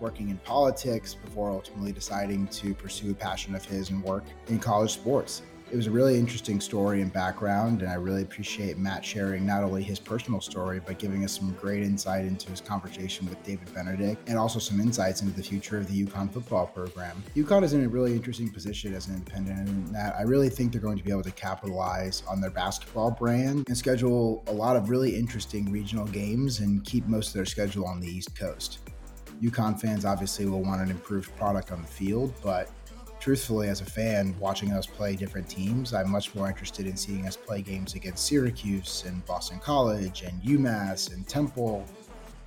[0.00, 4.58] working in politics before ultimately deciding to pursue a passion of his and work in
[4.58, 5.40] college sports
[5.72, 9.64] it was a really interesting story and background, and I really appreciate Matt sharing not
[9.64, 13.72] only his personal story, but giving us some great insight into his conversation with David
[13.72, 17.22] Benedict and also some insights into the future of the UConn football program.
[17.34, 20.72] UConn is in a really interesting position as an independent, and that I really think
[20.72, 24.76] they're going to be able to capitalize on their basketball brand and schedule a lot
[24.76, 28.80] of really interesting regional games and keep most of their schedule on the East Coast.
[29.42, 32.68] UConn fans obviously will want an improved product on the field, but
[33.22, 37.24] truthfully, as a fan, watching us play different teams, I'm much more interested in seeing
[37.24, 41.86] us play games against Syracuse and Boston College and UMass and Temple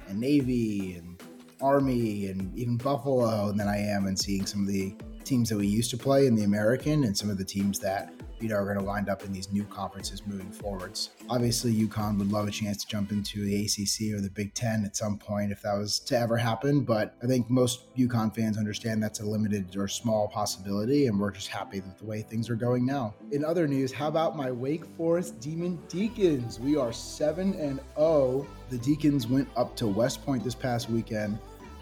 [0.09, 1.23] and Navy and
[1.61, 5.65] Army and even Buffalo than I am in seeing some of the teams that we
[5.65, 8.65] used to play in the American and some of the teams that you know, are
[8.65, 11.11] going to wind up in these new conferences moving forwards.
[11.29, 14.86] Obviously, UConn would love a chance to jump into the ACC or the Big Ten
[14.86, 16.81] at some point if that was to ever happen.
[16.81, 21.31] But I think most UConn fans understand that's a limited or small possibility, and we're
[21.31, 23.13] just happy with the way things are going now.
[23.31, 26.59] In other news, how about my Wake Forest Demon Deacons?
[26.59, 28.47] We are 7 and 0.
[28.69, 31.38] The Deacons went up to West Point this past weekend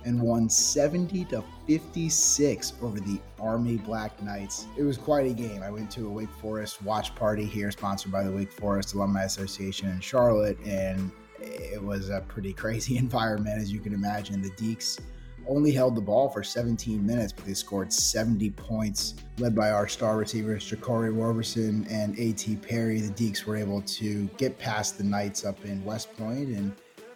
[0.06, 4.68] and won 70 to 56 over the Army Black Knights.
[4.78, 5.62] It was quite a game.
[5.64, 9.24] I went to a Wake Forest watch party here, sponsored by the Wake Forest Alumni
[9.24, 14.42] Association in Charlotte, and it was a pretty crazy environment, as you can imagine.
[14.42, 15.00] The Deeks
[15.48, 19.88] only held the ball for 17 minutes, but they scored 70 points, led by our
[19.88, 22.56] star receivers, Jaquarii Roberson and A.T.
[22.58, 23.02] Perry.
[23.02, 26.74] The Deeks were able to get past the Knights up in West Point and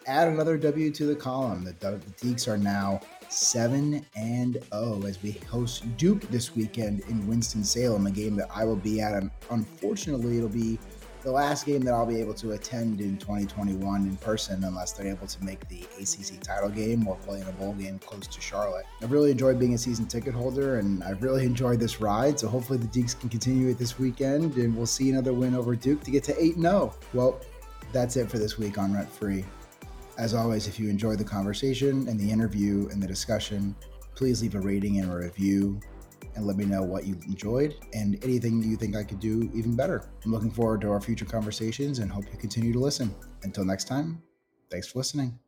[0.08, 1.64] add another W to the column.
[1.64, 7.28] The, the Deeks are now 7 and 0 as we host Duke this weekend in
[7.28, 9.14] Winston-Salem, a game that I will be at.
[9.14, 10.80] And unfortunately, it'll be
[11.24, 15.08] the last game that I'll be able to attend in 2021 in person unless they're
[15.08, 18.40] able to make the ACC title game or play in a bowl game close to
[18.40, 18.86] Charlotte.
[19.02, 22.40] I've really enjoyed being a season ticket holder and I've really enjoyed this ride.
[22.40, 25.76] So hopefully the Deeks can continue it this weekend and we'll see another win over
[25.76, 26.94] Duke to get to 8 0.
[27.14, 27.42] Well,
[27.92, 29.44] that's it for this week on Rent Free.
[30.18, 33.76] As always, if you enjoyed the conversation and the interview and the discussion,
[34.16, 35.80] please leave a rating and a review.
[36.36, 39.76] and let me know what you enjoyed and anything you think I could do even
[39.76, 40.08] better.
[40.24, 43.14] I'm looking forward to our future conversations and hope you continue to listen.
[43.44, 44.22] Until next time,
[44.70, 45.40] thanks for listening.